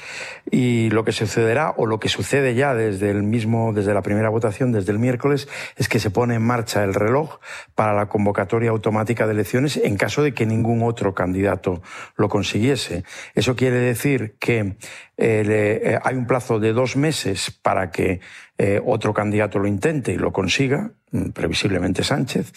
y 0.51 0.89
lo 0.89 1.05
que 1.05 1.13
sucederá 1.13 1.73
o 1.77 1.85
lo 1.85 2.01
que 2.01 2.09
sucede 2.09 2.55
ya 2.55 2.73
desde 2.75 3.11
el 3.11 3.23
mismo 3.23 3.71
desde 3.71 3.93
la 3.93 4.01
primera 4.01 4.27
votación 4.27 4.73
desde 4.73 4.91
el 4.91 4.99
miércoles 4.99 5.47
es 5.77 5.87
que 5.87 5.99
se 5.99 6.11
pone 6.11 6.35
en 6.35 6.41
marcha 6.41 6.83
el 6.83 6.93
reloj 6.93 7.39
para 7.75 7.93
la 7.93 8.07
convocatoria 8.07 8.71
automática 8.71 9.25
de 9.25 9.31
elecciones 9.31 9.77
en 9.77 9.95
caso 9.95 10.21
de 10.21 10.33
que 10.33 10.45
ningún 10.45 10.83
otro 10.83 11.13
candidato 11.13 11.81
lo 12.17 12.27
consiguiese. 12.27 13.05
Eso 13.35 13.55
quiere 13.55 13.77
decir 13.77 14.35
que 14.37 14.59
eh, 14.59 14.75
eh, 15.15 15.99
hay 16.03 16.15
un 16.17 16.27
plazo 16.27 16.59
de 16.59 16.73
dos 16.73 16.97
meses 16.97 17.57
para 17.61 17.89
que 17.89 18.19
otro 18.83 19.13
candidato 19.13 19.57
lo 19.57 19.69
intente 19.69 20.11
y 20.11 20.17
lo 20.17 20.33
consiga, 20.33 20.91
Mm, 21.11 21.31
previsiblemente 21.31 22.03
Sánchez, 22.03 22.48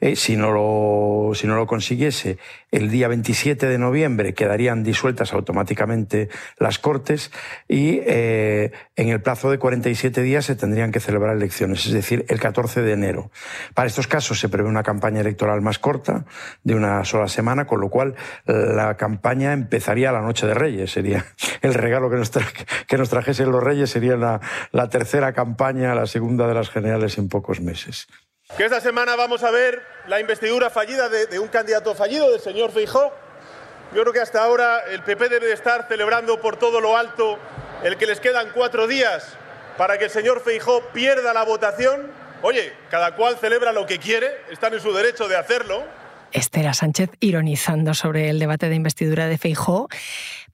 eh, 0.00 0.16
si, 0.16 0.36
no 0.36 0.52
lo, 0.52 1.66
consiguiese, 1.66 2.38
el 2.70 2.90
día 2.90 3.08
27 3.08 3.66
de 3.66 3.78
noviembre 3.78 4.34
quedarían 4.34 4.82
disueltas 4.82 5.32
automáticamente 5.32 6.28
las 6.58 6.78
Cortes 6.78 7.30
y 7.68 8.00
eh, 8.04 8.72
en 8.96 9.08
el 9.08 9.20
plazo 9.20 9.50
de 9.50 9.58
47 9.58 10.22
días 10.22 10.44
se 10.44 10.56
tendrían 10.56 10.92
que 10.92 11.00
celebrar 11.00 11.36
elecciones, 11.36 11.86
es 11.86 11.92
decir, 11.92 12.24
el 12.28 12.40
14 12.40 12.82
de 12.82 12.92
enero. 12.92 13.30
Para 13.74 13.88
estos 13.88 14.06
casos 14.06 14.40
se 14.40 14.48
prevé 14.48 14.68
una 14.68 14.82
campaña 14.82 15.20
electoral 15.20 15.60
más 15.60 15.78
corta, 15.78 16.24
de 16.62 16.74
una 16.74 17.04
sola 17.04 17.28
semana, 17.28 17.66
con 17.66 17.80
lo 17.80 17.88
cual 17.88 18.14
la 18.46 18.96
campaña 18.96 19.52
empezaría 19.52 20.12
la 20.12 20.20
noche 20.20 20.46
de 20.46 20.54
Reyes. 20.54 20.92
Sería 20.92 21.26
el 21.62 21.74
regalo 21.74 22.10
que 22.10 22.16
nos, 22.16 22.30
nos 22.98 23.10
trajesen 23.10 23.50
los 23.50 23.62
Reyes, 23.62 23.90
sería 23.90 24.16
la 24.16 24.88
tercera 24.88 25.32
campaña, 25.32 25.94
la 25.94 26.06
segunda 26.06 26.46
de 26.46 26.54
las 26.54 26.70
generales 26.70 27.18
en 27.18 27.28
pocos 27.28 27.60
meses. 27.60 28.08
Que 28.56 28.64
esta 28.64 28.80
semana 28.80 29.16
vamos 29.16 29.42
a 29.42 29.50
ver 29.50 29.82
la 30.06 30.20
investidura 30.20 30.70
fallida 30.70 31.08
de, 31.08 31.38
un 31.38 31.48
candidato 31.48 31.94
fallido, 31.94 32.30
del 32.30 32.40
señor 32.40 32.72
Feijó. 32.72 33.12
Yo 33.94 34.02
creo 34.02 34.12
que 34.12 34.20
hasta 34.20 34.42
ahora 34.42 34.80
el 34.90 35.02
PP 35.02 35.28
debe 35.28 35.46
de 35.46 35.52
estar 35.52 35.86
celebrando 35.88 36.40
por 36.40 36.56
todo 36.56 36.80
lo 36.80 36.96
alto 36.96 37.38
el 37.82 37.96
que 37.96 38.06
les 38.06 38.20
quedan 38.20 38.50
cuatro 38.54 38.86
días 38.86 39.36
para 39.76 39.98
que 39.98 40.04
el 40.04 40.10
señor 40.10 40.42
Feijó 40.42 40.82
pierda 40.92 41.32
la 41.32 41.44
votación. 41.44 42.10
Oye, 42.42 42.72
cada 42.90 43.14
cual 43.16 43.38
celebra 43.38 43.72
lo 43.72 43.86
que 43.86 43.98
quiere, 43.98 44.42
están 44.50 44.74
en 44.74 44.80
su 44.80 44.92
derecho 44.92 45.28
de 45.28 45.36
hacerlo. 45.36 45.84
Estela 46.32 46.74
Sánchez 46.74 47.10
ironizando 47.20 47.94
sobre 47.94 48.30
el 48.30 48.38
debate 48.38 48.68
de 48.68 48.74
investidura 48.74 49.26
de 49.26 49.38
Feijó 49.38 49.88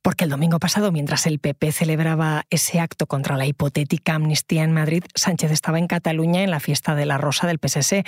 porque 0.06 0.22
el 0.22 0.30
domingo 0.30 0.60
pasado, 0.60 0.92
mientras 0.92 1.26
el 1.26 1.40
PP 1.40 1.72
celebraba 1.72 2.44
ese 2.48 2.78
acto 2.78 3.08
contra 3.08 3.36
la 3.36 3.44
hipotética 3.44 4.14
amnistía 4.14 4.62
en 4.62 4.72
Madrid, 4.72 5.02
Sánchez 5.16 5.50
estaba 5.50 5.80
en 5.80 5.88
Cataluña 5.88 6.44
en 6.44 6.52
la 6.52 6.60
fiesta 6.60 6.94
de 6.94 7.06
la 7.06 7.18
Rosa 7.18 7.48
del 7.48 7.58
PSS. 7.58 8.04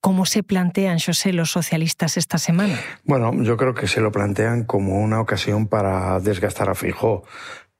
¿Cómo 0.00 0.26
se 0.26 0.44
plantean, 0.44 1.00
José, 1.00 1.32
los 1.32 1.50
socialistas 1.50 2.16
esta 2.18 2.38
semana? 2.38 2.78
Bueno, 3.02 3.32
yo 3.42 3.56
creo 3.56 3.74
que 3.74 3.88
se 3.88 4.00
lo 4.00 4.12
plantean 4.12 4.62
como 4.62 5.00
una 5.00 5.20
ocasión 5.20 5.66
para 5.66 6.20
desgastar 6.20 6.70
a 6.70 6.76
Fijó, 6.76 7.24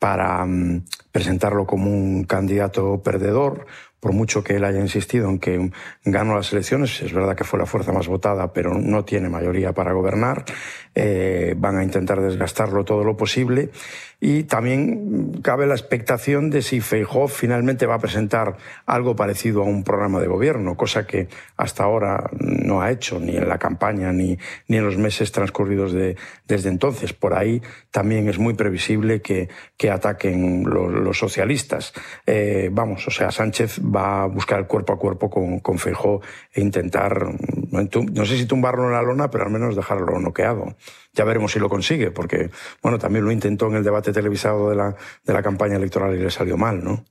para 0.00 0.44
mm, 0.44 0.87
presentarlo 1.12 1.64
como 1.64 1.92
un 1.92 2.25
candidato 2.25 3.04
perdedor, 3.04 3.66
por 4.04 4.12
mucho 4.12 4.44
que 4.44 4.56
él 4.56 4.64
haya 4.64 4.80
insistido 4.80 5.30
en 5.30 5.38
que 5.38 5.70
ganó 6.04 6.37
las 6.37 6.52
elecciones, 6.52 7.00
es 7.00 7.14
verdad 7.14 7.34
que 7.34 7.42
fue 7.42 7.58
la 7.58 7.64
fuerza 7.64 7.90
más 7.90 8.06
votada, 8.06 8.52
pero 8.52 8.75
no 8.75 9.02
tiene 9.02 9.30
mayoría 9.30 9.73
para 9.73 9.94
gobernar, 9.94 10.44
eh, 10.94 11.54
van 11.56 11.78
a 11.78 11.82
intentar 11.82 12.20
desgastarlo 12.20 12.84
todo 12.84 13.02
lo 13.02 13.16
posible 13.16 13.70
y 14.20 14.44
también 14.44 15.42
cabe 15.42 15.66
la 15.66 15.75
expectación 15.75 16.49
de 16.49 16.62
si 16.62 16.80
Feijóo 16.80 17.28
finalmente 17.28 17.84
va 17.84 17.96
a 17.96 17.99
presentar 17.99 18.56
algo 18.87 19.14
parecido 19.14 19.61
a 19.61 19.64
un 19.66 19.84
programa 19.84 20.18
de 20.18 20.28
gobierno, 20.28 20.78
cosa 20.78 21.06
que 21.06 21.28
hasta 21.58 21.84
ahora 21.84 22.30
no 22.38 22.80
ha 22.80 22.90
hecho 22.90 23.20
ni 23.20 23.37
en 23.37 23.46
la 23.49 23.58
campaña 23.58 24.12
ni, 24.12 24.38
ni 24.68 24.78
en 24.78 24.84
los 24.87 24.96
meses 24.96 25.30
transcurridos 25.30 25.92
de, 25.92 26.16
desde 26.49 26.70
entonces. 26.70 27.12
Por 27.12 27.34
ahí 27.34 27.61
también 27.90 28.26
es 28.28 28.38
muy 28.38 28.54
previsible 28.54 29.20
que, 29.20 29.50
que 29.76 29.90
ataquen 29.90 30.64
los, 30.64 31.18
socialistas. 31.18 31.92
Eh, 32.26 32.70
vamos, 32.73 33.06
o 33.06 33.11
sea, 33.11 33.30
Sánchez 33.30 33.78
va 33.94 34.22
a 34.22 34.26
buscar 34.26 34.58
el 34.58 34.66
cuerpo 34.66 34.92
a 34.92 34.98
cuerpo 34.98 35.30
con, 35.30 35.60
con 35.60 35.78
Feijóo 35.78 36.20
e 36.52 36.60
intentar, 36.60 37.26
no 37.70 38.24
sé 38.24 38.36
si 38.36 38.46
tumbarlo 38.46 38.84
en 38.84 38.92
la 38.92 39.02
lona, 39.02 39.30
pero 39.30 39.44
al 39.44 39.50
menos 39.50 39.76
dejarlo 39.76 40.18
noqueado. 40.18 40.76
Ya 41.12 41.24
veremos 41.24 41.52
si 41.52 41.58
lo 41.60 41.68
consigue, 41.68 42.10
porque, 42.10 42.50
bueno, 42.82 42.98
también 42.98 43.24
lo 43.24 43.32
intentó 43.32 43.66
en 43.68 43.76
el 43.76 43.84
debate 43.84 44.12
televisado 44.12 44.70
de 44.70 44.76
la, 44.76 44.96
de 45.24 45.32
la 45.32 45.42
campaña 45.42 45.76
electoral 45.76 46.14
y 46.14 46.18
le 46.18 46.30
salió 46.30 46.56
mal, 46.56 46.82
¿no? 46.82 47.04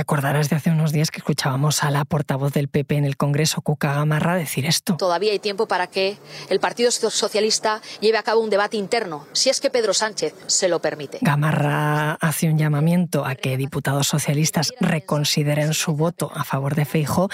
Te 0.00 0.02
acordarás 0.02 0.48
de 0.48 0.56
hace 0.56 0.70
unos 0.70 0.92
días 0.92 1.10
que 1.10 1.18
escuchábamos 1.18 1.84
a 1.84 1.90
la 1.90 2.06
portavoz 2.06 2.54
del 2.54 2.68
PP 2.68 2.96
en 2.96 3.04
el 3.04 3.18
Congreso, 3.18 3.60
Cuca 3.60 3.92
Gamarra, 3.92 4.34
decir 4.34 4.64
esto. 4.64 4.96
Todavía 4.96 5.32
hay 5.32 5.40
tiempo 5.40 5.68
para 5.68 5.88
que 5.88 6.16
el 6.48 6.58
Partido 6.58 6.90
Socialista 6.90 7.82
lleve 8.00 8.16
a 8.16 8.22
cabo 8.22 8.40
un 8.40 8.48
debate 8.48 8.78
interno, 8.78 9.26
si 9.32 9.50
es 9.50 9.60
que 9.60 9.68
Pedro 9.68 9.92
Sánchez 9.92 10.34
se 10.46 10.70
lo 10.70 10.80
permite. 10.80 11.18
Gamarra 11.20 12.14
hace 12.14 12.48
un 12.48 12.56
llamamiento 12.56 13.26
a 13.26 13.34
que 13.34 13.58
diputados 13.58 14.06
socialistas 14.06 14.72
reconsideren 14.80 15.74
su 15.74 15.92
voto 15.92 16.32
a 16.34 16.44
favor 16.44 16.76
de 16.76 16.86
Feijo. 16.86 17.28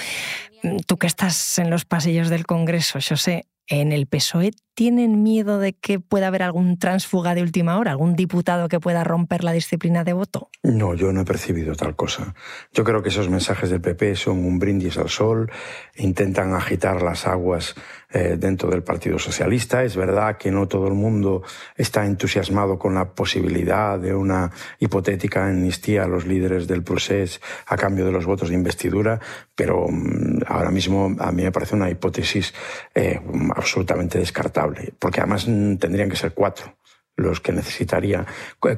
Tú 0.89 0.97
que 0.97 1.07
estás 1.07 1.61
en 1.61 1.71
los 1.71 1.85
pasillos 1.85 2.31
del 2.31 2.47
Congreso, 2.47 2.99
José, 3.01 3.47
en 3.69 3.93
el 3.93 4.07
PSOE 4.07 4.53
tienen 4.75 5.23
miedo 5.23 5.59
de 5.59 5.73
que 5.73 6.01
pueda 6.01 6.27
haber 6.27 6.43
algún 6.43 6.79
tránsfuga 6.79 7.35
de 7.35 7.43
última 7.43 7.79
hora, 7.79 7.93
algún 7.93 8.15
diputado 8.15 8.69
que 8.69 8.79
pueda 8.79 9.05
romper 9.05 9.43
la 9.43 9.53
disciplina 9.53 10.05
de 10.05 10.13
voto? 10.13 10.51
No, 10.63 10.95
yo 10.95 11.13
no 11.13 11.23
he 11.23 11.25
percibido 11.25 11.75
tal 11.75 11.97
cosa. 11.97 12.35
Yo 12.73 12.85
creo 12.85 13.03
que 13.03 13.09
esos 13.09 13.31
mensajes 13.31 13.71
del 13.71 13.81
PP 13.81 14.17
son 14.17 14.45
un 14.45 14.59
brindis 14.59 14.99
al 14.99 15.09
sol, 15.09 15.51
intentan 15.97 16.53
agitar 16.55 17.03
las 17.03 17.27
aguas 17.27 17.75
eh, 18.13 18.37
dentro 18.39 18.71
del 18.71 18.83
Partido 18.83 19.19
Socialista. 19.19 19.83
Es 19.83 19.97
verdad 19.97 20.37
que 20.37 20.51
no 20.51 20.69
todo 20.69 20.89
el 20.89 20.95
mundo 20.95 21.43
está 21.77 22.07
entusiasmado 22.07 22.79
con 22.79 22.95
la 22.95 23.15
posibilidad 23.15 23.99
de 23.99 24.15
una 24.15 24.51
hipotética 24.79 25.47
amnistía 25.47 26.05
a 26.05 26.09
los 26.09 26.27
líderes 26.27 26.67
del 26.67 26.83
procés 26.83 27.41
a 27.67 27.77
cambio 27.77 28.05
de 28.05 28.13
los 28.13 28.27
votos 28.27 28.49
de 28.49 28.55
investidura, 28.55 29.21
pero 29.55 29.87
mm, 29.89 30.43
ahora 30.47 30.71
mismo 30.71 31.15
a 31.19 31.33
mí 31.33 31.43
me 31.43 31.53
parece 31.53 31.75
una 31.75 31.91
hipótesis 31.91 32.55
eh, 32.95 33.21
absolutamente 33.55 34.19
descartable 34.19 34.93
porque 34.99 35.21
además 35.21 35.47
mm, 35.49 35.77
tendrían 35.77 36.11
que 36.11 36.17
ser 36.17 36.33
cuatro 36.33 36.77
los 37.17 37.41
que 37.41 37.53
necesitaría 37.53 38.27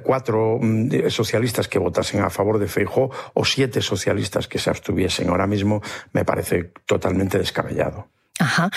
cuatro 0.02 0.58
mm, 0.60 1.08
socialistas 1.08 1.66
que 1.68 1.78
votasen 1.78 2.22
a 2.22 2.30
favor 2.30 2.58
de 2.58 2.68
Feijó 2.68 3.10
o 3.34 3.44
siete 3.44 3.82
socialistas 3.82 4.46
que 4.46 4.60
se 4.60 4.70
abstuviesen. 4.70 5.28
Ahora 5.28 5.48
mismo 5.48 5.82
me 6.12 6.24
parece 6.24 6.72
totalmente 6.86 7.36
descabellado. 7.38 8.08
Ajá. 8.38 8.70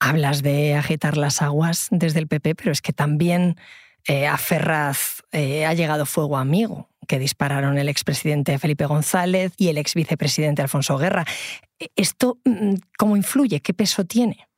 Hablas 0.00 0.42
de 0.42 0.74
agitar 0.74 1.16
las 1.16 1.42
aguas 1.42 1.88
desde 1.90 2.18
el 2.18 2.28
PP, 2.28 2.54
pero 2.54 2.72
es 2.72 2.82
que 2.82 2.92
también 2.92 3.56
eh, 4.06 4.26
a 4.26 4.36
Ferraz 4.36 5.22
eh, 5.32 5.64
ha 5.64 5.72
llegado 5.72 6.04
fuego 6.04 6.36
amigo, 6.36 6.90
que 7.08 7.18
dispararon 7.18 7.78
el 7.78 7.88
expresidente 7.88 8.58
Felipe 8.58 8.86
González 8.86 9.52
y 9.56 9.68
el 9.68 9.78
ex 9.78 9.94
vicepresidente 9.94 10.62
Alfonso 10.62 10.98
Guerra. 10.98 11.24
¿Esto 11.96 12.38
mm, 12.44 12.74
cómo 12.98 13.16
influye? 13.16 13.60
¿Qué 13.60 13.72
peso 13.72 14.04
tiene? 14.04 14.48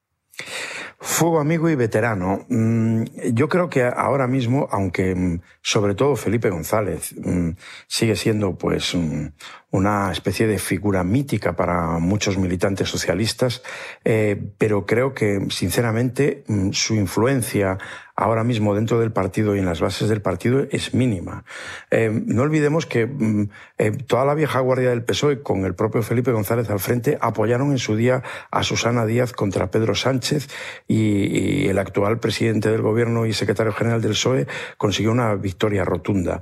Fuego 0.99 1.39
amigo 1.39 1.71
y 1.71 1.77
veterano. 1.77 2.45
Mm, 2.49 3.05
yo 3.33 3.49
creo 3.49 3.71
que 3.71 3.85
ahora 3.85 4.27
mismo, 4.27 4.69
aunque 4.73 5.15
mm, 5.15 5.41
sobre 5.63 5.95
todo 5.95 6.17
Felipe 6.17 6.51
González 6.51 7.15
sigue 7.87 8.17
siendo 8.17 8.57
pues 8.57 8.97
una 9.77 10.11
especie 10.11 10.47
de 10.47 10.59
figura 10.59 11.05
mítica 11.05 11.55
para 11.55 11.99
muchos 11.99 12.39
militantes 12.39 12.89
socialistas, 12.89 13.63
eh, 14.05 14.43
pero 14.57 14.87
creo 14.87 15.13
que 15.13 15.47
sinceramente 15.51 16.45
su 16.73 16.95
influencia 16.95 17.77
ahora 18.17 18.45
mismo 18.45 18.75
dentro 18.75 18.99
del 18.99 19.13
partido 19.13 19.55
y 19.55 19.59
en 19.59 19.67
las 19.67 19.81
bases 19.81 20.09
del 20.09 20.23
partido 20.23 20.67
es 20.71 20.95
mínima. 20.95 21.45
Eh, 21.91 22.11
no 22.11 22.43
olvidemos 22.43 22.87
que 22.87 23.07
mm, 23.07 23.51
eh, 23.77 23.91
toda 24.07 24.25
la 24.25 24.35
vieja 24.35 24.61
guardia 24.61 24.89
del 24.89 25.05
PSOE, 25.05 25.43
con 25.43 25.67
el 25.67 25.75
propio 25.75 26.03
Felipe 26.03 26.33
González 26.33 26.71
al 26.71 26.81
frente, 26.81 27.19
apoyaron 27.21 27.73
en 27.73 27.79
su 27.79 27.95
día 27.95 28.23
a 28.51 28.63
Susana 28.63 29.05
Díaz 29.05 29.33
contra 29.33 29.71
Pedro 29.71 29.95
Sánchez 29.95 30.49
y, 30.89 31.67
el 31.67 31.79
actual 31.79 32.19
presidente 32.19 32.71
del 32.71 32.81
gobierno 32.81 33.27
y 33.27 33.35
secretario 33.35 33.73
general 33.73 34.01
del 34.01 34.13
PSOE 34.13 34.47
consiguió 34.79 35.13
una 35.13 35.35
victoria 35.35 35.85
rotunda. 35.85 36.41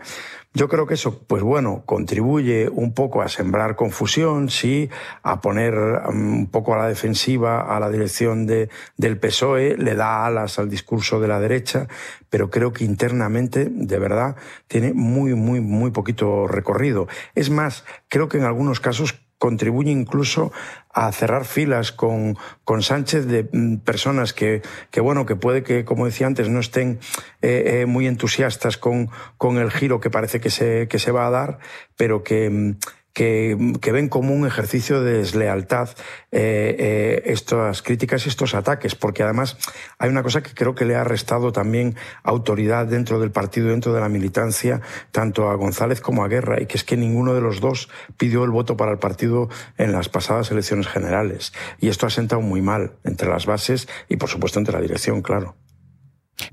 Yo 0.57 0.69
creo 0.69 0.87
que 0.87 0.95
eso, 0.95 1.19
pues 1.27 1.43
bueno, 1.43 1.83
contribuye 1.85 2.69
un 2.69 2.95
poco 2.95 3.23
a 3.23 3.29
sembrar 3.29 3.75
confusión, 3.75 4.51
sí, 4.51 4.89
a 5.25 5.41
poner 5.41 5.75
mm, 5.75 6.39
un 6.39 6.47
poco 6.47 6.75
a 6.75 6.79
la 6.79 6.87
defensiva 6.87 7.61
a 7.77 7.81
la 7.81 7.91
dirección 7.91 8.47
de, 8.47 8.69
del 8.97 9.19
PSOE, 9.19 9.77
le 9.77 9.97
da 9.97 10.25
alas 10.25 10.61
al 10.61 10.71
discurso 10.71 11.19
de 11.19 11.27
la 11.27 11.41
derecha, 11.41 11.89
pero 12.31 12.51
creo 12.51 12.73
que 12.73 12.85
internamente, 12.85 13.67
de 13.69 13.99
verdad, 13.99 14.37
tiene 14.69 14.93
muy, 14.95 15.35
muy, 15.35 15.61
muy 15.61 15.91
poquito 15.91 16.47
recorrido. 16.47 17.09
Es 17.35 17.51
más, 17.51 17.85
creo 18.09 18.29
que 18.29 18.39
en 18.39 18.45
algunos 18.45 18.79
casos 18.79 19.24
contribuye 19.39 19.91
incluso 19.91 20.53
a 20.93 21.11
cerrar 21.13 21.45
filas 21.45 21.93
con, 21.93 22.37
con 22.65 22.83
Sánchez 22.83 23.27
de 23.27 23.49
mm, 23.53 23.79
personas 23.79 24.33
que, 24.33 24.63
que, 24.91 25.01
bueno, 25.01 25.27
que 25.27 25.37
puede 25.37 25.63
que, 25.63 25.85
como 25.85 26.07
decía 26.07 26.27
antes, 26.27 26.49
no 26.49 26.61
estén 26.61 27.01
eh, 27.43 27.83
eh, 27.83 27.87
muy 27.87 28.07
entusiastas 28.07 28.77
con, 28.79 29.11
con 29.37 29.59
el 29.59 29.71
giro 29.71 30.01
que 30.01 30.11
parece 30.11 30.41
que 30.41 30.51
se, 30.51 30.89
que 30.89 30.99
se 30.99 31.11
va 31.11 31.27
a 31.27 31.31
dar, 31.31 31.59
pero 31.97 32.23
que, 32.23 32.77
mm, 33.17 33.75
que, 33.75 33.93
ven 33.93 34.09
como 34.09 34.35
un 34.35 34.47
ejercicio 34.47 35.03
de 35.03 35.19
deslealtad 35.19 35.91
eh, 36.33 36.77
eh, 36.79 37.23
estas 37.27 37.83
críticas 37.83 38.27
y 38.27 38.29
estos 38.29 38.55
ataques, 38.55 38.95
porque 38.95 39.23
además 39.23 39.57
hay 39.99 40.11
una 40.11 40.23
cosa 40.23 40.43
que 40.43 40.53
creo 40.55 40.75
que 40.75 40.85
le 40.85 40.97
ha 40.97 41.05
restado 41.05 41.53
también 41.53 41.97
autoridad 42.23 42.87
dentro 42.87 43.21
del 43.21 43.31
partido, 43.31 43.69
dentro 43.69 43.93
de 43.93 44.01
la 44.01 44.09
militancia, 44.09 44.81
tanto 45.13 45.49
a 45.49 45.55
González 45.55 46.01
como 46.01 46.25
a 46.25 46.29
Guerra, 46.29 46.61
y 46.61 46.67
que 46.67 46.77
es 46.77 46.85
que 46.85 46.97
ninguno 46.97 47.35
de 47.35 47.41
los 47.41 47.61
dos 47.61 47.89
pidió 48.17 48.45
el 48.45 48.51
voto 48.51 48.77
para 48.77 48.93
el 48.93 48.99
partido 48.99 49.49
en 49.79 49.93
las 49.93 50.09
pasadas 50.09 50.51
elecciones 50.51 50.89
generales. 50.89 51.53
Y 51.79 51.89
esto 51.89 52.07
ha 52.07 52.11
sentado 52.11 52.43
muy 52.43 52.63
mal 52.63 52.93
entre 53.05 53.29
las 53.29 53.47
bases 53.47 53.89
y, 54.09 54.17
por 54.17 54.29
supuesto, 54.29 54.59
entre 54.59 54.75
la 54.75 54.81
dirección, 54.81 55.23
claro. 55.23 55.55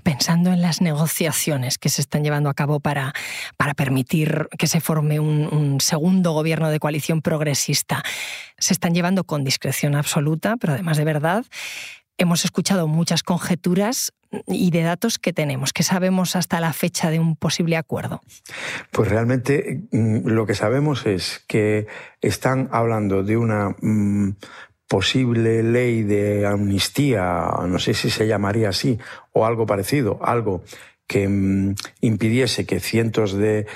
Pensando 0.04 0.52
en 0.52 0.62
las 0.62 0.82
negociaciones 0.82 1.78
que 1.78 1.90
se 1.90 2.02
están 2.02 2.24
llevando 2.24 2.50
a 2.50 2.54
cabo 2.54 2.80
para, 2.80 3.14
para 3.58 3.74
permitir 3.74 4.48
que 4.58 4.68
se 4.68 4.82
forme 4.82 5.20
un, 5.20 5.80
segundo 5.82 6.32
gobierno 6.32 6.70
de 6.70 6.80
coalición 6.80 7.22
progresista, 7.22 8.04
se 8.58 8.74
están 8.74 8.94
llevando 8.94 9.24
con 9.24 9.44
discreción 9.44 9.96
absoluta, 9.96 10.58
pero 10.58 10.74
además 10.74 10.98
de 10.98 11.06
verdad. 11.06 11.46
Hemos 12.18 12.46
escuchado 12.46 12.88
muchas 12.88 13.24
conjeturas 13.24 14.14
y 14.48 14.72
de 14.72 14.84
datos 14.84 15.18
que 15.18 15.34
tenemos, 15.34 15.74
que 15.74 15.84
sabemos 15.84 16.36
hasta 16.36 16.60
la 16.60 16.72
fecha 16.72 17.10
de 17.10 17.20
un 17.20 17.36
posible 17.36 17.78
acuerdo. 17.78 18.22
Pues 18.92 19.10
realmente 19.10 19.82
mm, 19.92 20.28
lo 20.28 20.46
que 20.46 20.54
sabemos 20.54 21.06
es 21.06 21.44
que 21.48 21.88
están 22.22 22.70
hablando 22.72 23.24
de 23.24 23.38
una 23.38 23.76
mm, 23.82 24.36
posible 24.92 25.64
ley 25.64 26.04
de 26.04 26.46
amnistía, 26.46 27.50
no 27.66 27.80
sé 27.80 27.94
si 27.94 28.10
se 28.10 28.28
llamaría 28.28 28.68
así, 28.68 29.00
o 29.32 29.46
algo 29.46 29.66
parecido, 29.66 30.20
algo 30.22 30.64
que 31.08 31.30
mm, 31.30 31.76
impidiese 32.02 32.66
que 32.66 32.82
cientos 32.82 33.32
de, 33.32 33.68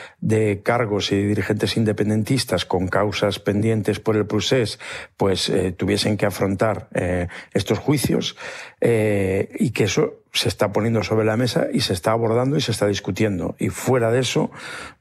cargos 0.64 1.14
y 1.14 1.24
dirigentes 1.24 1.78
independentistas 1.78 2.66
con 2.66 2.90
causas 2.90 3.40
pendientes 3.40 4.02
por 4.02 4.18
el 4.18 4.26
procés 4.26 4.78
pues 5.16 5.48
eh, 5.48 5.72
tuviesen 5.72 6.18
que 6.18 6.26
afrontar 6.26 6.90
eh, 6.94 7.28
estos 7.54 7.80
juicios 7.80 8.36
eh, 8.82 9.56
y 9.58 9.72
que 9.72 9.86
eso 9.86 10.25
se 10.36 10.50
está 10.50 10.72
poniendo 10.74 11.02
sobre 11.02 11.26
la 11.26 11.38
mesa 11.38 11.68
y 11.72 11.80
se 11.80 11.94
está 11.94 12.12
abordando 12.12 12.58
y 12.58 12.62
se 12.62 12.72
está 12.72 12.88
discutiendo. 12.88 13.56
Y 13.58 13.70
fuera 13.70 14.12
de 14.12 14.20
eso, 14.20 14.52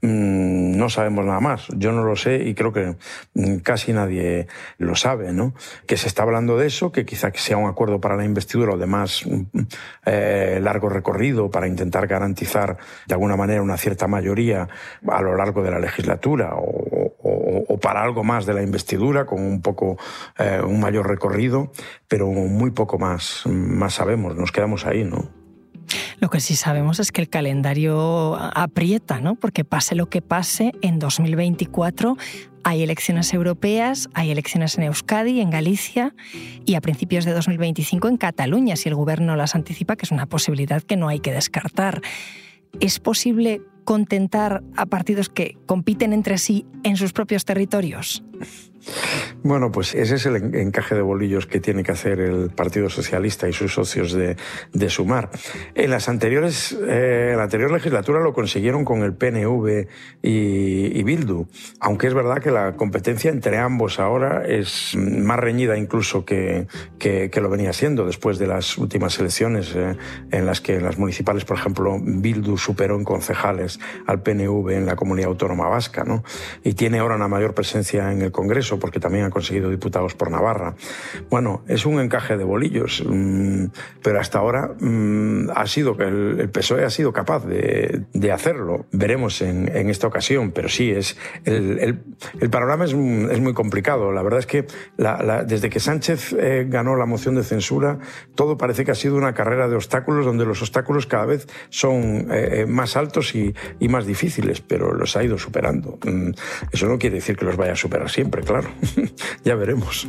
mm, 0.01 0.77
no 0.77 0.89
sabemos 0.89 1.25
nada 1.25 1.41
más. 1.41 1.67
Yo 1.77 1.91
no 1.91 2.05
lo 2.05 2.15
sé 2.15 2.37
y 2.45 2.55
creo 2.55 2.73
que 2.73 2.97
mm, 3.35 3.57
casi 3.57 3.93
nadie 3.93 4.47
lo 4.79 4.95
sabe, 4.95 5.33
¿no? 5.33 5.53
Que 5.87 5.97
se 5.97 6.07
está 6.07 6.23
hablando 6.23 6.57
de 6.57 6.69
eso, 6.69 6.93
que 6.93 7.05
quizá 7.05 7.33
sea 7.35 7.57
un 7.57 7.69
acuerdo 7.69 8.01
para 8.01 8.17
la 8.17 8.25
investidura 8.25 8.75
o 8.75 8.79
de 8.79 8.87
más 8.87 9.27
mm, 9.27 9.43
eh, 10.07 10.61
largo 10.63 10.89
recorrido 10.89 11.51
para 11.51 11.67
intentar 11.67 12.07
garantizar 12.07 12.77
de 13.07 13.15
alguna 13.15 13.37
manera 13.37 13.61
una 13.61 13.77
cierta 13.77 14.07
mayoría 14.07 14.69
a 15.09 15.21
lo 15.21 15.37
largo 15.37 15.63
de 15.63 15.71
la 15.73 15.81
legislatura 15.81 16.53
o, 16.55 17.04
para 17.81 18.03
algo 18.03 18.25
más 18.25 18.47
de 18.47 18.55
la 18.55 18.63
investidura 18.63 19.27
con 19.27 19.41
un 19.43 19.63
poco 19.63 19.97
eh, 20.39 20.61
un 20.65 20.81
mayor 20.81 21.09
recorrido, 21.09 21.73
pero 22.09 22.27
muy 22.29 22.71
poco 22.71 22.99
más, 22.99 23.43
más 23.47 23.95
sabemos. 23.95 24.37
Nos 24.37 24.53
quedamos 24.53 24.87
ahí, 24.87 25.05
¿no? 25.05 25.29
Lo 26.21 26.31
que 26.31 26.41
sí 26.41 26.57
sabemos 26.57 27.01
es 27.01 27.13
que 27.13 27.21
el 27.21 27.29
calendario 27.29 28.37
aprieta, 28.37 29.21
¿no? 29.21 29.35
Porque 29.35 29.65
pase 29.65 29.95
lo 29.95 30.09
que 30.09 30.23
pase, 30.23 30.73
en 30.81 30.99
2024 30.99 32.17
hay 32.65 32.83
elecciones 32.83 33.33
europeas, 33.35 34.09
hay 34.15 34.31
elecciones 34.31 34.79
en 34.79 34.85
Euskadi, 34.85 35.41
en 35.41 35.51
Galicia 35.51 36.15
y 36.65 36.77
a 36.77 36.81
principios 36.81 37.27
de 37.27 37.33
2025 37.33 38.09
en 38.09 38.17
Cataluña, 38.17 38.77
si 38.77 38.89
el 38.89 38.95
gobierno 38.95 39.37
las 39.37 39.55
anticipa, 39.55 39.97
que 39.97 40.07
es 40.07 40.13
una 40.13 40.27
posibilidad 40.27 40.83
que 40.83 40.97
no 40.97 41.09
hay 41.09 41.21
que 41.21 41.33
descartar. 41.33 42.01
¿Es 42.81 43.01
posible 43.01 43.61
contentar 43.85 44.63
a 44.77 44.87
partidos 44.87 45.29
que 45.29 45.57
compiten 45.67 46.13
entre 46.13 46.39
sí 46.39 46.67
en 46.83 46.97
sus 46.97 47.13
propios 47.13 47.45
territorios? 47.45 48.25
Bueno, 49.43 49.71
pues 49.71 49.95
ese 49.95 50.17
es 50.17 50.27
el 50.27 50.55
encaje 50.55 50.95
de 50.95 51.03
bolillos 51.03 51.47
que 51.47 51.61
tiene 51.61 51.83
que 51.83 51.93
hacer 51.93 52.21
el 52.21 52.51
Partido 52.51 52.89
Socialista 52.89 53.49
y 53.49 53.53
sus 53.53 53.75
socios 53.75 54.13
de, 54.13 54.37
Sumar. 54.89 55.31
En 55.75 55.91
las 55.91 56.09
anteriores, 56.09 56.73
eh, 56.73 57.31
en 57.33 57.37
la 57.39 57.45
anterior 57.45 57.71
legislatura 57.71 58.21
lo 58.21 58.33
consiguieron 58.33 58.85
con 58.85 59.03
el 59.03 59.15
PNV 59.15 59.87
y, 60.23 61.03
Bildu, 61.03 61.47
aunque 61.81 62.07
es 62.07 62.15
verdad 62.15 62.43
que 62.43 62.51
la 62.51 62.77
competencia 62.77 63.31
entre 63.31 63.59
ambos 63.59 63.99
ahora 63.99 64.45
es 64.47 64.95
más 64.97 65.39
reñida 65.39 65.77
incluso 65.77 66.25
que, 66.25 66.67
que, 66.99 67.31
lo 67.41 67.51
venía 67.51 67.73
siendo 67.73 68.07
después 68.07 68.39
de 68.39 68.47
las 68.47 68.79
últimas 68.79 69.19
elecciones 69.19 69.75
eh, 69.75 69.97
en 70.31 70.47
las 70.47 70.61
que 70.61 70.81
las 70.81 70.99
municipales, 70.99 71.45
por 71.45 71.59
ejemplo, 71.59 71.99
Bildu 72.01 72.57
superó 72.57 72.97
en 72.97 73.05
concejales 73.05 73.74
al 74.07 74.23
PNV 74.23 74.71
en 74.71 74.87
la 74.87 74.97
comunidad 74.97 75.29
autónoma 75.29 75.69
vasca, 75.69 76.05
¿no? 76.05 76.25
Y 76.63 76.75
tiene 76.75 76.99
ahora 76.99 77.17
una 77.17 77.29
mayor 77.29 77.55
presencia 77.55 78.13
en 78.13 78.23
el 78.23 78.33
Congreso 78.33 78.79
porque 78.79 79.01
también 79.01 79.25
ha 79.25 79.31
conseguido 79.31 79.71
diputados 79.71 80.15
por 80.15 80.31
Navarra. 80.31 80.75
Bueno, 81.31 81.63
es 81.69 81.87
un 81.87 82.01
encaje 82.01 82.37
de 82.37 82.45
bolillos, 82.45 83.05
mm, 83.07 83.67
pero 84.03 84.21
hasta 84.21 84.39
ahora 84.39 84.71
mm, 84.79 85.51
ha 85.55 85.67
sido 85.67 85.97
el, 85.99 86.49
PSOE 86.51 86.85
ha 86.85 86.91
sido 86.91 87.13
capaz 87.13 87.45
de, 87.47 88.33
hacerlo. 88.33 88.87
Veremos 88.91 89.43
en, 89.43 89.69
esta 89.91 90.07
ocasión, 90.07 90.51
pero 90.51 90.69
sí, 90.69 90.91
es 90.91 91.17
el, 91.45 92.01
panorama 92.51 92.85
es, 92.85 92.95
muy 92.95 93.55
complicado. 93.55 94.13
La 94.13 94.23
verdad 94.23 94.41
es 94.41 94.47
que 94.47 94.67
desde 95.47 95.71
que 95.71 95.81
Sánchez 95.81 96.33
eh, 96.33 96.67
ganó 96.69 96.97
la 96.97 97.07
moción 97.07 97.35
de 97.35 97.45
censura, 97.45 97.99
todo 98.35 98.57
parece 98.57 98.85
que 98.85 98.91
ha 98.91 98.95
sido 98.95 99.17
una 99.17 99.35
carrera 99.35 99.69
de 99.69 99.77
obstáculos 99.77 100.25
donde 100.25 100.45
los 100.45 100.61
obstáculos 100.63 101.07
cada 101.07 101.27
vez 101.27 101.47
son 101.69 102.33
eh, 102.33 102.61
eh, 102.61 102.67
más 102.67 102.97
altos 102.97 103.35
y, 103.35 103.55
y, 103.81 103.89
más 103.89 104.07
difíciles, 104.07 104.61
pero 104.61 104.93
los 104.93 105.17
ha 105.17 105.25
ido 105.25 105.39
superando. 105.39 105.99
Mm, 106.05 106.31
eso 106.73 106.87
no 106.87 106.99
quiere 106.99 107.17
decir 107.17 107.37
que 107.37 107.45
los 107.45 107.57
vaya 107.57 107.73
a 107.73 107.77
superar 107.77 108.11
siempre, 108.11 108.43
claro. 108.43 108.69
ya 109.45 109.55
veremos. 109.55 110.09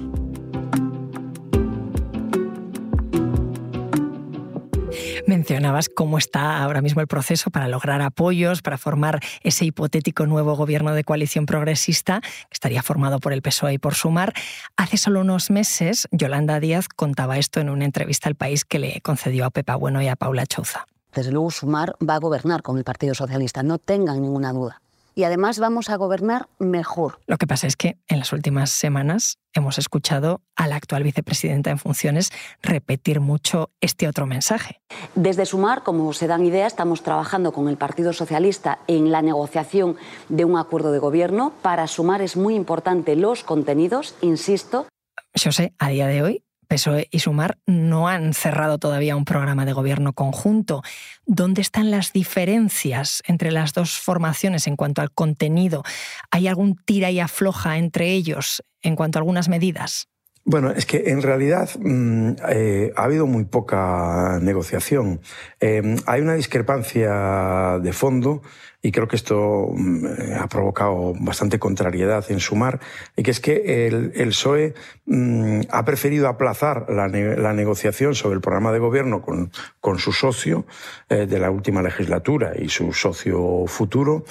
Mencionabas 5.28 5.90
cómo 5.90 6.18
está 6.18 6.60
ahora 6.64 6.82
mismo 6.82 7.02
el 7.02 7.08
proceso 7.08 7.50
para 7.50 7.68
lograr 7.68 8.02
apoyos, 8.02 8.62
para 8.62 8.78
formar 8.78 9.20
ese 9.42 9.66
hipotético 9.66 10.28
nuevo 10.28 10.56
gobierno 10.56 10.94
de 10.94 11.04
coalición 11.04 11.46
progresista, 11.48 12.22
que 12.22 12.54
estaría 12.54 12.84
formado 12.84 13.20
por 13.20 13.34
el 13.34 13.42
PSOE 13.42 13.74
y 13.74 13.78
por 13.80 13.96
Sumar. 13.96 14.34
Hace 14.78 14.98
solo 14.98 15.22
unos 15.22 15.50
meses, 15.50 16.08
Yolanda 16.12 16.60
Díaz 16.60 16.88
contaba 16.88 17.38
esto 17.38 17.60
en 17.60 17.70
una 17.70 17.86
entrevista 17.86 18.30
al 18.30 18.36
país 18.36 18.66
que 18.66 18.80
le 18.80 19.02
concedió 19.02 19.46
a 19.46 19.50
Pepa 19.50 19.76
Bueno 19.76 20.02
y 20.02 20.08
a 20.08 20.16
Paula 20.16 20.46
Chouza. 20.46 20.86
Desde 21.16 21.32
luego, 21.32 21.50
Sumar 21.50 21.96
va 22.08 22.16
a 22.16 22.20
gobernar 22.20 22.62
con 22.62 22.78
el 22.78 22.84
Partido 22.84 23.16
Socialista, 23.16 23.64
no 23.64 23.80
tengan 23.80 24.22
ninguna 24.22 24.54
duda 24.54 24.82
y 25.16 25.24
además 25.24 25.60
vamos 25.60 25.90
a 25.90 25.96
gobernar 25.96 26.48
mejor. 26.60 27.20
Lo 27.26 27.38
que 27.38 27.48
pasa 27.48 27.68
es 27.68 27.76
que 27.78 27.98
en 28.08 28.20
las 28.20 28.34
últimas 28.34 28.70
semanas 28.70 29.38
hemos 29.54 29.78
escuchado 29.78 30.42
a 30.58 30.68
la 30.68 30.76
actual 30.76 31.04
vicepresidenta 31.04 31.72
en 31.72 31.80
funciones 31.80 32.32
repetir 32.62 33.22
mucho 33.22 33.70
este 33.80 34.08
otro 34.08 34.26
mensaje. 34.26 34.82
Desde 35.16 35.46
Sumar, 35.46 35.84
como 35.84 36.12
se 36.12 36.28
dan 36.28 36.46
idea, 36.46 36.68
estamos 36.68 37.02
trabajando 37.02 37.54
con 37.54 37.70
el 37.70 37.78
Partido 37.78 38.12
Socialista 38.12 38.80
en 38.88 39.12
la 39.12 39.22
negociación 39.22 39.96
de 40.28 40.44
un 40.44 40.58
acuerdo 40.58 40.92
de 40.92 41.00
gobierno. 41.00 41.54
Para 41.62 41.88
Sumar 41.88 42.22
es 42.22 42.36
muy 42.36 42.56
importante 42.56 43.16
los 43.16 43.44
contenidos, 43.44 44.16
insisto. 44.22 44.86
Yo 45.34 45.52
sé, 45.52 45.74
a 45.80 45.90
día 45.90 46.08
de 46.08 46.24
hoy 46.24 46.45
PSOE 46.66 47.08
y 47.12 47.20
Sumar 47.20 47.58
no 47.66 48.08
han 48.08 48.34
cerrado 48.34 48.78
todavía 48.78 49.16
un 49.16 49.26
programa 49.26 49.66
de 49.66 49.74
gobierno 49.74 50.14
conjunto. 50.14 50.82
¿Dónde 51.26 51.62
están 51.62 51.92
las 51.92 52.14
diferencias 52.14 53.22
entre 53.26 53.52
las 53.52 53.74
dos 53.74 53.98
formaciones 53.98 54.68
en 54.68 54.76
cuanto 54.76 55.02
al 55.02 55.12
contenido? 55.12 55.84
¿Hay 56.32 56.48
algún 56.48 56.76
tira 56.76 57.12
y 57.12 57.20
afloja 57.20 57.78
entre 57.78 58.12
ellos 58.12 58.64
en 58.82 58.96
cuanto 58.96 59.18
a 59.18 59.22
algunas 59.22 59.50
medidas? 59.50 60.08
Bueno, 60.48 60.70
es 60.70 60.86
que 60.86 61.06
en 61.08 61.24
realidad 61.24 61.72
mm, 61.80 62.34
eh, 62.50 62.94
ha 62.96 63.04
habido 63.06 63.26
muy 63.26 63.46
poca 63.46 64.38
negociación. 64.44 65.20
Eh, 65.60 65.96
hay 66.06 66.22
una 66.22 66.36
discrepancia 66.36 67.80
de 67.82 67.92
fondo 67.92 68.44
y 68.84 68.92
creo 68.92 69.08
que 69.08 69.16
esto 69.16 69.70
mm, 69.74 70.06
eh, 70.06 70.38
ha 70.40 70.48
provocado 70.48 71.16
bastante 71.20 71.58
contrariedad 71.58 72.24
en 72.30 72.40
Sumar, 72.40 72.80
y 73.18 73.24
que 73.24 73.32
es 73.32 73.40
que 73.40 73.88
el, 73.88 74.12
PSOE 74.12 74.76
mm, 75.08 75.62
ha 75.72 75.84
preferido 75.84 76.28
aplazar 76.28 76.86
la, 76.90 77.08
negociación 77.54 78.14
sobre 78.14 78.36
el 78.36 78.42
programa 78.42 78.72
de 78.72 78.78
gobierno 78.78 79.24
con, 79.24 79.52
con 79.82 79.98
su 79.98 80.12
socio 80.12 80.68
de 81.10 81.40
la 81.40 81.50
última 81.50 81.82
legislatura 81.82 82.54
y 82.56 82.70
su 82.70 82.94
socio 82.94 83.66
futuro 83.66 84.26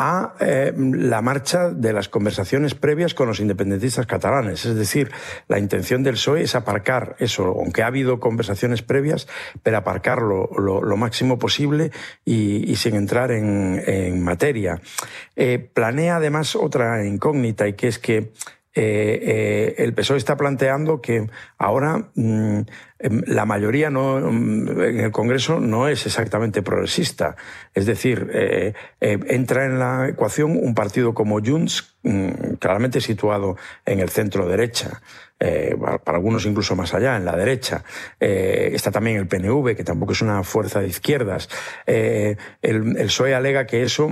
a 0.00 0.34
eh, 0.38 0.72
la 0.76 1.20
marcha 1.22 1.70
de 1.70 1.92
las 1.92 2.08
conversaciones 2.08 2.76
previas 2.76 3.14
con 3.14 3.26
los 3.26 3.40
independentistas 3.40 4.06
catalanes. 4.06 4.64
Es 4.64 4.76
decir, 4.76 5.10
la 5.48 5.58
intención 5.58 6.04
del 6.04 6.14
PSOE 6.14 6.42
es 6.42 6.54
aparcar 6.54 7.16
eso, 7.18 7.46
aunque 7.46 7.82
ha 7.82 7.88
habido 7.88 8.20
conversaciones 8.20 8.82
previas, 8.82 9.26
pero 9.64 9.78
aparcarlo 9.78 10.50
lo, 10.56 10.96
máximo 10.96 11.38
posible 11.38 11.90
y, 12.24 12.76
sin 12.76 12.94
entrar 12.94 13.32
en, 13.32 14.22
materia. 14.22 14.80
Eh, 15.34 15.58
planea 15.58 16.16
además 16.16 16.54
otra 16.54 17.04
incógnita 17.04 17.66
y 17.66 17.72
que 17.72 17.88
es 17.88 17.98
que 17.98 18.32
eh, 18.74 19.18
eh, 19.22 19.74
el 19.78 19.94
PSOE 19.94 20.18
está 20.18 20.36
planteando 20.36 21.00
que 21.00 21.28
ahora 21.56 22.10
mm, 22.14 22.60
em, 22.98 23.22
la 23.26 23.44
mayoría 23.46 23.90
mm, 23.90 24.80
en 24.80 25.00
el 25.00 25.10
Congreso 25.10 25.58
no 25.58 25.88
es 25.88 26.06
exactamente 26.06 26.62
progresista. 26.62 27.34
Es 27.74 27.86
decir, 27.86 28.30
eh, 28.32 28.74
entra 29.00 29.64
en 29.64 29.78
la 29.78 30.08
ecuación 30.08 30.52
un 30.52 30.74
partido 30.74 31.14
como 31.14 31.40
Junts, 31.40 31.96
mm, 32.02 32.54
claramente 32.60 33.00
situado 33.00 33.56
en 33.84 34.00
el 34.00 34.10
centro 34.10 34.48
derecha. 34.48 35.00
para 36.04 36.18
algunos 36.18 36.46
incluso 36.46 36.74
más 36.74 36.94
allá, 36.94 37.16
en 37.16 37.24
la 37.24 37.36
derecha. 37.36 37.84
está 38.18 38.90
también 38.90 39.18
el 39.18 39.28
PNV, 39.28 39.76
que 39.76 39.84
tampoco 39.84 40.12
es 40.12 40.20
una 40.20 40.42
fuerza 40.42 40.80
de 40.80 40.88
izquierdas. 40.88 41.48
el, 41.86 42.96
PSOE 43.06 43.34
alega 43.34 43.64
que 43.64 43.82
eso 43.82 44.08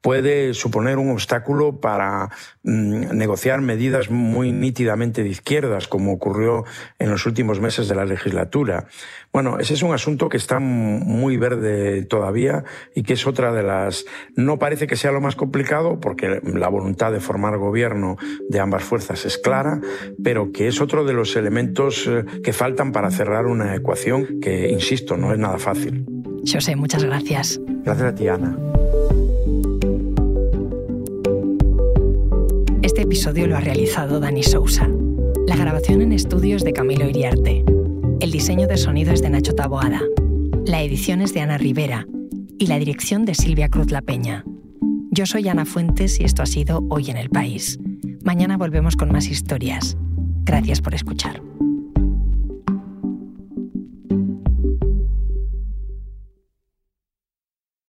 puede 0.00 0.54
suponer 0.54 0.98
un 0.98 1.10
obstáculo 1.10 1.80
para 1.80 2.30
mm, 2.62 3.16
negociar 3.16 3.60
medidas 3.60 4.10
muy 4.10 4.52
nítidamente 4.52 5.22
de 5.22 5.28
izquierdas, 5.28 5.88
como 5.88 6.12
ocurrió 6.12 6.64
en 6.98 7.10
los 7.10 7.26
últimos 7.26 7.60
meses 7.60 7.88
de 7.88 7.94
la 7.94 8.04
legislatura. 8.04 8.86
Bueno, 9.32 9.58
ese 9.58 9.74
es 9.74 9.82
un 9.82 9.92
asunto 9.92 10.28
que 10.28 10.36
está 10.36 10.58
muy 10.58 11.36
verde 11.36 12.02
todavía 12.04 12.64
y 12.94 13.02
que 13.02 13.12
es 13.12 13.26
otra 13.26 13.52
de 13.52 13.62
las... 13.62 14.04
No 14.34 14.58
parece 14.58 14.86
que 14.86 14.96
sea 14.96 15.12
lo 15.12 15.20
más 15.20 15.36
complicado, 15.36 16.00
porque 16.00 16.40
la 16.42 16.68
voluntad 16.68 17.12
de 17.12 17.20
formar 17.20 17.56
gobierno 17.58 18.16
de 18.48 18.60
ambas 18.60 18.82
fuerzas 18.82 19.24
es 19.24 19.38
clara, 19.38 19.80
pero 20.22 20.50
que 20.52 20.66
es 20.66 20.80
otro 20.80 21.04
de 21.04 21.12
los 21.12 21.36
elementos 21.36 22.06
eh, 22.08 22.24
que 22.42 22.52
faltan 22.52 22.92
para 22.92 23.10
cerrar 23.10 23.46
una 23.46 23.74
ecuación 23.74 24.40
que, 24.40 24.70
insisto, 24.70 25.16
no 25.16 25.32
es 25.32 25.38
nada 25.38 25.58
fácil. 25.58 26.06
José, 26.50 26.74
muchas 26.74 27.04
gracias. 27.04 27.60
Gracias 27.84 28.12
a 28.12 28.14
ti, 28.14 28.28
Ana. 28.28 28.56
Episodio 33.10 33.48
lo 33.48 33.56
ha 33.56 33.60
realizado 33.60 34.20
Dani 34.20 34.44
Sousa. 34.44 34.88
La 35.48 35.56
grabación 35.56 36.00
en 36.00 36.12
estudios 36.12 36.62
de 36.62 36.72
Camilo 36.72 37.08
Iriarte. 37.08 37.64
El 38.20 38.30
diseño 38.30 38.68
de 38.68 38.76
sonido 38.76 39.12
es 39.12 39.20
de 39.20 39.30
Nacho 39.30 39.52
Taboada. 39.52 40.00
La 40.64 40.80
edición 40.80 41.20
es 41.20 41.34
de 41.34 41.40
Ana 41.40 41.58
Rivera. 41.58 42.06
Y 42.56 42.68
la 42.68 42.78
dirección 42.78 43.24
de 43.24 43.34
Silvia 43.34 43.68
Cruz 43.68 43.90
La 43.90 44.00
Peña. 44.00 44.44
Yo 45.10 45.26
soy 45.26 45.48
Ana 45.48 45.64
Fuentes 45.64 46.20
y 46.20 46.24
esto 46.24 46.44
ha 46.44 46.46
sido 46.46 46.86
Hoy 46.88 47.10
en 47.10 47.16
el 47.16 47.30
País. 47.30 47.80
Mañana 48.22 48.56
volvemos 48.56 48.94
con 48.94 49.10
más 49.10 49.26
historias. 49.26 49.96
Gracias 50.44 50.80
por 50.80 50.94
escuchar. 50.94 51.42